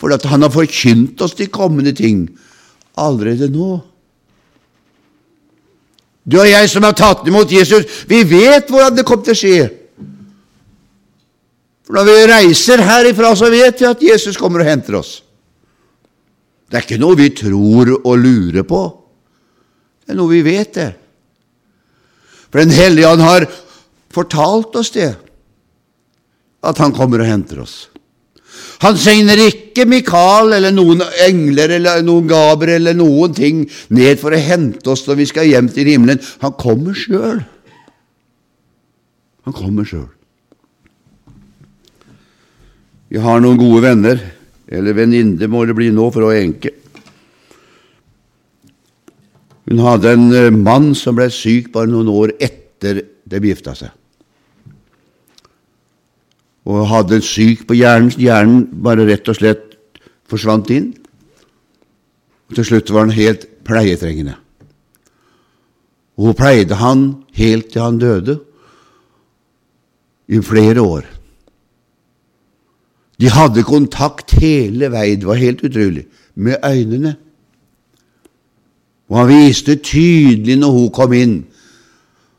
For 0.00 0.14
at 0.14 0.24
han 0.28 0.42
har 0.44 0.52
forkynt 0.52 1.20
oss 1.24 1.36
de 1.38 1.46
kommende 1.46 1.94
ting 1.96 2.26
allerede 2.98 3.48
nå. 3.52 3.78
Du 6.24 6.38
og 6.40 6.48
jeg 6.48 6.68
som 6.72 6.84
har 6.86 6.96
tatt 6.96 7.26
imot 7.28 7.52
Jesus, 7.52 8.04
vi 8.08 8.22
vet 8.24 8.70
hvordan 8.70 8.96
det 8.96 9.04
kommer 9.06 9.26
til 9.26 9.36
å 9.36 9.40
skje. 9.42 9.58
For 11.84 11.98
når 11.98 12.08
vi 12.08 12.16
reiser 12.30 12.80
herifra, 12.80 13.34
så 13.36 13.50
vet 13.52 13.80
vi 13.80 13.88
at 13.88 14.02
Jesus 14.02 14.40
kommer 14.40 14.64
og 14.64 14.70
henter 14.70 14.96
oss. 15.02 15.18
Det 16.74 16.80
er 16.80 16.86
ikke 16.88 16.98
noe 16.98 17.14
vi 17.14 17.28
tror 17.30 17.92
og 18.00 18.14
lurer 18.18 18.64
på. 18.66 18.82
Det 20.02 20.10
er 20.10 20.16
noe 20.18 20.32
vi 20.32 20.40
vet, 20.42 20.72
det. 20.74 20.88
For 22.50 22.58
Den 22.58 22.74
hellige 22.74 23.12
han 23.12 23.22
har 23.22 23.46
fortalt 24.10 24.74
oss 24.74 24.90
det, 24.90 25.12
at 26.66 26.82
han 26.82 26.96
kommer 26.96 27.22
og 27.22 27.30
henter 27.30 27.62
oss. 27.62 27.76
Han 28.82 28.98
sender 28.98 29.38
ikke 29.38 29.86
Mikael 29.86 30.56
eller 30.58 30.74
noen 30.74 31.06
engler 31.28 31.76
eller 31.78 32.02
noen 32.02 32.26
gaber 32.26 32.74
eller 32.74 32.98
noen 32.98 33.38
ting 33.38 33.62
ned 33.94 34.18
for 34.18 34.34
å 34.34 34.42
hente 34.42 34.90
oss 34.90 35.06
når 35.06 35.22
vi 35.22 35.30
skal 35.30 35.46
hjem 35.46 35.70
til 35.70 35.94
himmelen. 35.94 36.18
Han 36.42 36.58
kommer 36.58 36.98
sjøl. 36.98 37.38
Han 39.46 39.54
kommer 39.54 39.86
sjøl. 39.86 40.10
Vi 43.14 43.22
har 43.22 43.38
noen 43.38 43.62
gode 43.62 43.86
venner, 43.86 44.18
eller 44.78 44.96
venninne 44.96 45.48
må 45.50 45.64
det 45.66 45.76
bli 45.76 45.90
nå, 45.94 46.08
for 46.14 46.28
å 46.28 46.34
enke. 46.34 46.72
Hun 49.64 49.80
hadde 49.80 50.12
en 50.12 50.26
eh, 50.36 50.50
mann 50.52 50.92
som 50.98 51.16
ble 51.16 51.30
syk 51.32 51.70
bare 51.72 51.90
noen 51.90 52.10
år 52.12 52.34
etter 52.42 53.00
de 53.24 53.40
gifta 53.48 53.74
seg. 53.78 53.92
Og 56.68 56.86
hadde 56.88 57.18
en 57.18 57.24
syk 57.24 57.66
på 57.68 57.76
hjernen. 57.76 58.12
Hjernen 58.20 58.66
bare 58.84 59.06
rett 59.08 59.28
og 59.28 59.36
slett 59.36 59.74
forsvant 60.30 60.70
inn. 60.72 60.92
Og 62.48 62.56
til 62.58 62.68
slutt 62.68 62.92
var 62.92 63.06
han 63.06 63.16
helt 63.16 63.46
pleietrengende. 63.64 64.36
Og 66.14 66.30
hun 66.30 66.38
pleide 66.38 66.78
han 66.78 67.06
helt 67.36 67.72
til 67.72 67.82
han 67.82 68.00
døde, 68.00 68.38
i 70.24 70.38
flere 70.40 70.80
år. 70.80 71.04
De 73.20 73.30
hadde 73.30 73.62
kontakt 73.66 74.34
hele 74.42 74.90
veien, 74.90 75.20
det 75.22 75.28
var 75.28 75.38
helt 75.38 75.62
utrolig, 75.64 76.06
med 76.34 76.58
øynene. 76.64 77.14
Og 79.08 79.18
han 79.20 79.28
viste 79.30 79.76
tydelig 79.76 80.56
når 80.58 80.78
hun 80.78 80.94
kom 80.94 81.12
inn, 81.14 81.34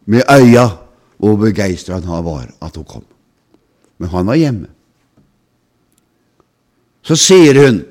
med 0.06 0.28
øya, 0.30 0.68
hvor 1.18 1.38
begeistra 1.40 2.00
han 2.00 2.26
var 2.26 2.50
at 2.62 2.76
hun 2.76 2.86
kom. 2.86 3.06
Men 3.98 4.10
han 4.10 4.28
var 4.28 4.36
hjemme. 4.36 4.68
Så 7.06 7.16
sier 7.16 7.66
hun 7.66 7.84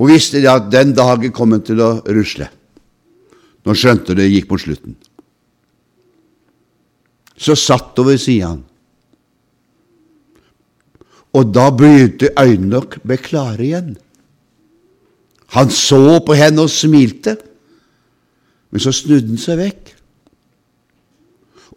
Hun 0.00 0.08
visste 0.08 0.40
at 0.48 0.70
den 0.72 0.94
dagen 0.96 1.32
kom 1.32 1.50
hun 1.52 1.60
til 1.60 1.80
å 1.84 2.00
rusle. 2.08 2.46
Når 3.60 3.74
hun 3.74 3.76
skjønte 3.76 4.14
det 4.16 4.30
gikk 4.30 4.46
mot 4.48 4.62
slutten. 4.62 4.94
Så 7.36 7.52
satt 7.52 7.92
hun 8.00 8.08
ved 8.08 8.16
sida 8.22 8.54
han. 8.54 8.62
Og 11.36 11.52
da 11.54 11.68
begynte 11.70 12.32
øynene 12.38 12.80
å 12.80 13.02
bli 13.06 13.18
klare 13.22 13.64
igjen. 13.64 13.94
Han 15.54 15.70
så 15.74 16.18
på 16.26 16.34
henne 16.38 16.66
og 16.66 16.72
smilte. 16.72 17.36
Men 18.70 18.82
så 18.82 18.92
snudde 18.94 19.32
han 19.32 19.40
seg 19.40 19.58
vekk, 19.58 19.88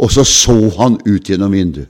og 0.03 0.11
så 0.13 0.25
så 0.27 0.55
han 0.77 0.99
ut 1.05 1.29
gjennom 1.29 1.53
vinduet. 1.53 1.89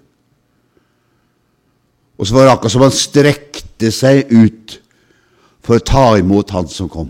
Og 2.20 2.30
så 2.30 2.36
var 2.36 2.46
det 2.46 2.54
akkurat 2.54 2.72
som 2.72 2.86
han 2.86 2.96
strekte 2.96 3.90
seg 3.92 4.30
ut 4.32 4.78
for 5.64 5.80
å 5.80 5.84
ta 5.84 6.06
imot 6.20 6.54
han 6.56 6.70
som 6.72 6.88
kom. 6.92 7.10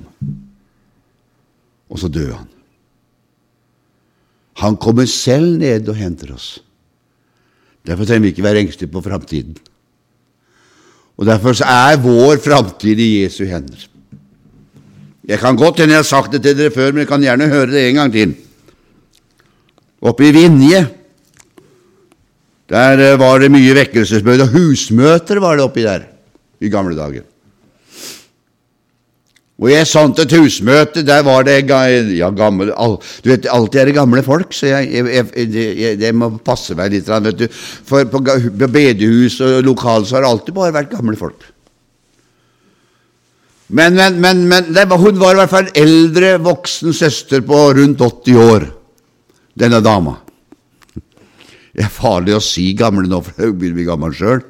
Og 1.91 2.01
så 2.01 2.09
døde 2.09 2.37
han. 2.37 2.49
Han 4.63 4.77
kommer 4.81 5.05
selv 5.09 5.59
ned 5.59 5.89
og 5.91 5.99
henter 5.99 6.33
oss. 6.33 6.55
Derfor 7.85 8.07
trenger 8.07 8.25
vi 8.25 8.33
ikke 8.33 8.45
være 8.45 8.63
engstelige 8.63 8.93
på 8.93 9.03
framtiden. 9.05 9.57
Og 11.17 11.27
Derfor 11.29 11.55
er 11.61 11.99
vår 12.01 12.39
framtid 12.41 12.99
i 12.99 13.23
Jesu 13.23 13.43
hender. 13.45 13.87
Jeg 15.23 15.39
kan 15.39 15.55
godt 15.55 15.79
hende 15.79 15.95
jeg 15.95 16.03
har 16.03 16.07
sagt 16.07 16.33
det 16.33 16.41
til 16.43 16.57
dere 16.57 16.73
før, 16.73 16.91
men 16.91 17.05
jeg 17.05 17.07
kan 17.07 17.21
gjerne 17.23 17.51
høre 17.51 17.71
det 17.71 17.83
en 17.87 18.01
gang 18.01 18.11
til. 18.11 18.33
Oppe 20.03 20.27
i 20.27 20.33
Vinje 20.35 20.81
der 22.73 22.99
eh, 23.03 23.19
var 23.19 23.39
det 23.39 23.51
mye 23.53 23.75
vekkelsesmøter, 23.75 24.47
og 24.47 24.55
husmøter 24.55 25.39
var 25.43 25.59
det 25.59 25.65
oppi 25.65 25.83
der 25.85 26.07
i 26.63 26.71
gamle 26.71 26.95
dager. 26.97 27.25
Og 29.61 29.69
jeg 29.69 29.85
sant 29.85 30.17
et 30.17 30.33
husmøte, 30.33 31.03
der 31.05 31.21
var 31.25 31.45
det 31.45 31.59
ja, 32.17 32.29
gammel, 32.33 32.71
Du 33.23 33.29
vet, 33.29 33.45
alltid 33.45 33.79
er 33.79 33.85
det 33.85 33.95
gamle 33.95 34.23
folk, 34.25 34.53
så 34.53 34.71
jeg, 34.71 34.89
jeg, 34.91 35.27
jeg, 35.53 35.99
det 36.01 36.13
må 36.15 36.31
passe 36.43 36.73
meg 36.75 36.91
litt. 36.91 37.07
Vet 37.07 37.37
du. 37.37 37.47
For 37.85 38.09
på 38.09 38.67
bedehus 38.67 39.39
og 39.45 39.61
lokal 39.63 40.05
så 40.05 40.17
har 40.17 40.25
det 40.25 40.31
alltid 40.31 40.57
bare 40.57 40.73
vært 40.73 40.95
gamle 40.95 41.17
folk. 41.19 41.45
Men, 43.73 43.95
men, 43.95 44.19
men, 44.21 44.43
men 44.49 44.73
var, 44.73 44.97
hun 45.01 45.21
var 45.21 45.33
i 45.33 45.41
hvert 45.41 45.53
fall 45.53 45.69
en 45.69 45.79
eldre, 45.85 46.35
voksen 46.43 46.93
søster 46.93 47.45
på 47.45 47.61
rundt 47.77 48.01
80 48.01 48.41
år, 48.41 48.67
denne 49.57 49.79
dama. 49.85 50.17
Det 51.73 51.85
er 51.85 51.93
farlig 51.93 52.35
å 52.37 52.43
si 52.43 52.71
gamle 52.77 53.07
nå, 53.09 53.21
for 53.25 53.37
jeg 53.37 53.55
begynner 53.57 53.77
å 53.77 53.79
bli 53.79 53.87
gammel 53.87 54.17
sjøl. 54.17 54.43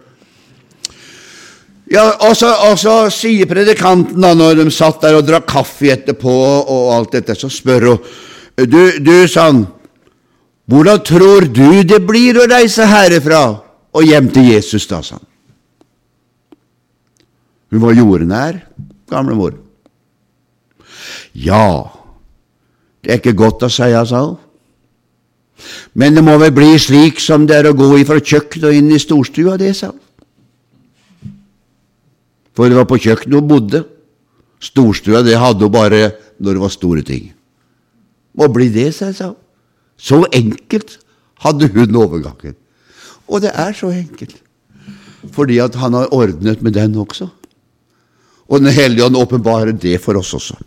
Ja, 1.94 2.08
og 2.26 2.34
så, 2.38 2.50
og 2.72 2.80
så, 2.82 2.94
sier 3.14 3.46
predikanten, 3.50 4.18
da, 4.22 4.34
når 4.34 4.64
de 4.64 4.72
satt 4.74 5.04
der 5.04 5.20
og 5.20 5.28
drakk 5.28 5.46
kaffe 5.52 5.92
etterpå, 5.94 6.34
og 6.34 6.94
alt 6.96 7.14
dette, 7.14 7.36
så 7.38 7.52
spør 7.54 7.90
hun 7.92 8.14
Du, 8.70 8.82
du 9.02 9.28
sa 9.30 9.48
han, 9.50 9.64
hvordan 10.70 11.00
tror 11.06 11.48
du 11.50 11.82
det 11.86 12.00
blir 12.06 12.38
å 12.38 12.46
reise 12.50 12.86
herifra 12.86 13.44
og 13.94 14.06
hjem 14.06 14.30
til 14.34 14.52
Jesus, 14.54 14.86
da, 14.90 15.02
sa 15.02 15.18
han. 15.18 15.26
Hun 17.74 17.82
var 17.82 17.98
jordnær, 17.98 18.60
gamle 19.10 19.38
mor. 19.38 19.58
Ja, 21.34 21.90
det 23.02 23.10
er 23.10 23.22
ikke 23.22 23.34
godt 23.38 23.66
å 23.66 23.72
si, 23.74 23.90
sa 23.90 24.22
hun. 24.22 24.38
Men 25.98 26.14
det 26.14 26.24
må 26.26 26.38
vel 26.42 26.54
bli 26.54 26.74
slik 26.82 27.22
som 27.22 27.48
det 27.50 27.58
er 27.58 27.70
å 27.72 27.78
gå 27.78 27.90
ifra 28.02 28.22
kjøkkenet 28.22 28.70
og 28.70 28.78
inn 28.78 28.94
i 28.94 29.02
storstua, 29.02 29.58
det, 29.62 29.74
sa 29.78 29.90
han. 29.90 30.00
For 32.54 32.70
det 32.70 32.78
var 32.78 32.90
på 32.90 33.00
kjøkkenet 33.02 33.40
hun 33.40 33.50
bodde. 33.50 33.84
Storstua 34.64 35.24
det 35.26 35.40
hadde 35.40 35.66
hun 35.66 35.74
bare 35.74 36.12
når 36.40 36.58
det 36.58 36.64
var 36.64 36.74
store 36.74 37.06
ting. 37.06 37.32
Må 38.38 38.50
bli 38.54 38.70
det, 38.74 38.92
sa 38.96 39.12
jeg. 39.12 39.34
Så 39.98 40.24
enkelt 40.34 40.98
hadde 41.44 41.70
hun 41.74 41.96
overgangen. 41.96 42.56
Og 43.28 43.42
det 43.44 43.54
er 43.56 43.74
så 43.74 43.90
enkelt, 43.94 44.36
fordi 45.32 45.58
at 45.64 45.76
han 45.80 45.96
har 45.96 46.12
ordnet 46.14 46.62
med 46.62 46.76
den 46.76 46.98
også. 47.00 47.30
Og 48.48 48.60
Den 48.60 48.74
hellige 48.74 49.06
ånd 49.06 49.18
åpenbarer 49.18 49.72
det 49.72 50.02
for 50.02 50.18
oss 50.20 50.34
også. 50.34 50.58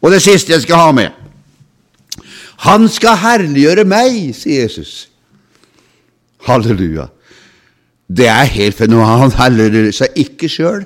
Og 0.00 0.10
det 0.10 0.22
siste 0.22 0.52
jeg 0.52 0.62
skal 0.62 0.80
ha 0.80 0.92
med 0.92 1.10
Han 2.64 2.88
skal 2.88 3.16
herliggjøre 3.16 3.84
meg, 3.88 4.34
sier 4.36 4.66
Jesus. 4.66 5.08
Halleluja. 6.44 7.06
Det 8.10 8.26
er 8.26 8.48
helt 8.50 8.78
fenomenalt. 8.78 9.36
Han 9.36 9.36
herliggjør 9.38 9.92
seg 9.94 10.18
ikke 10.18 10.50
sjøl. 10.50 10.84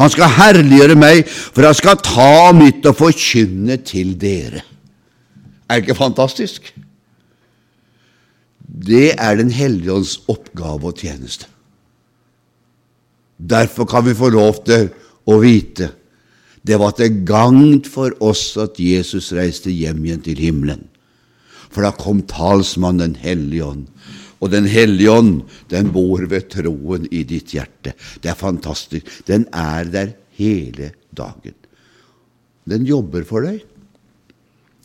Han 0.00 0.12
skal 0.12 0.32
herliggjøre 0.32 0.96
meg, 0.96 1.26
for 1.28 1.66
han 1.66 1.76
skal 1.76 2.00
ta 2.00 2.52
mitt 2.56 2.86
og 2.88 2.96
forkynne 2.96 3.76
til 3.84 4.14
dere. 4.20 4.62
Er 5.68 5.78
det 5.78 5.84
ikke 5.84 5.98
fantastisk? 5.98 6.70
Det 8.60 9.14
er 9.18 9.36
Den 9.36 9.50
hellige 9.50 9.92
ånds 9.92 10.20
oppgave 10.28 10.92
og 10.92 10.96
tjeneste. 10.96 11.46
Derfor 13.36 13.84
kan 13.84 14.04
vi 14.06 14.14
få 14.14 14.28
lov 14.30 14.64
til 14.64 14.90
å 15.26 15.38
vite 15.40 15.90
det 16.66 16.76
var 16.76 16.92
til 16.92 17.22
gagn 17.24 17.80
for 17.88 18.12
oss 18.20 18.52
at 18.60 18.76
Jesus 18.76 19.30
reiste 19.32 19.72
hjem 19.72 20.04
igjen 20.04 20.24
til 20.26 20.36
himmelen. 20.36 20.82
For 21.72 21.86
da 21.86 21.92
kom 21.96 22.20
talsmannen 22.28 23.14
Den 23.14 23.16
hellige 23.16 23.64
ånd 23.64 23.86
og 24.40 24.50
Den 24.50 24.64
hellige 24.64 25.12
ånd, 25.12 25.42
den 25.68 25.90
bor 25.92 26.24
ved 26.24 26.48
troen 26.52 27.04
i 27.12 27.24
ditt 27.28 27.52
hjerte. 27.52 27.92
Det 28.20 28.30
er 28.32 28.38
fantastisk. 28.38 29.06
Den 29.28 29.44
er 29.52 29.84
der 29.84 30.14
hele 30.38 30.92
dagen. 31.12 31.54
Den 32.64 32.86
jobber 32.88 33.26
for 33.28 33.44
deg. 33.44 33.60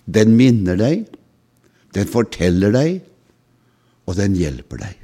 Den 0.06 0.36
minner 0.36 0.76
deg. 0.76 1.06
Den 1.96 2.10
forteller 2.12 2.74
deg, 2.76 3.00
og 4.06 4.18
den 4.20 4.36
hjelper 4.36 4.82
deg. 4.84 4.98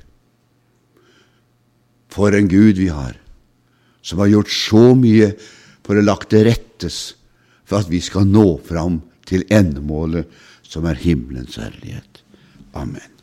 For 2.12 2.36
en 2.36 2.50
Gud 2.52 2.76
vi 2.82 2.90
har, 2.92 3.16
som 4.04 4.20
har 4.20 4.34
gjort 4.34 4.52
så 4.52 4.92
mye 5.00 5.32
for 5.86 5.96
å 5.96 6.04
lagt 6.04 6.34
det 6.36 6.44
rettes 6.50 7.00
for 7.64 7.80
at 7.80 7.92
vi 7.92 8.02
skal 8.04 8.28
nå 8.28 8.58
fram 8.68 9.00
til 9.30 9.46
endemålet, 9.48 10.28
som 10.68 10.84
er 10.88 11.00
himmelens 11.00 11.56
herlighet. 11.60 12.22
Amen. 12.76 13.21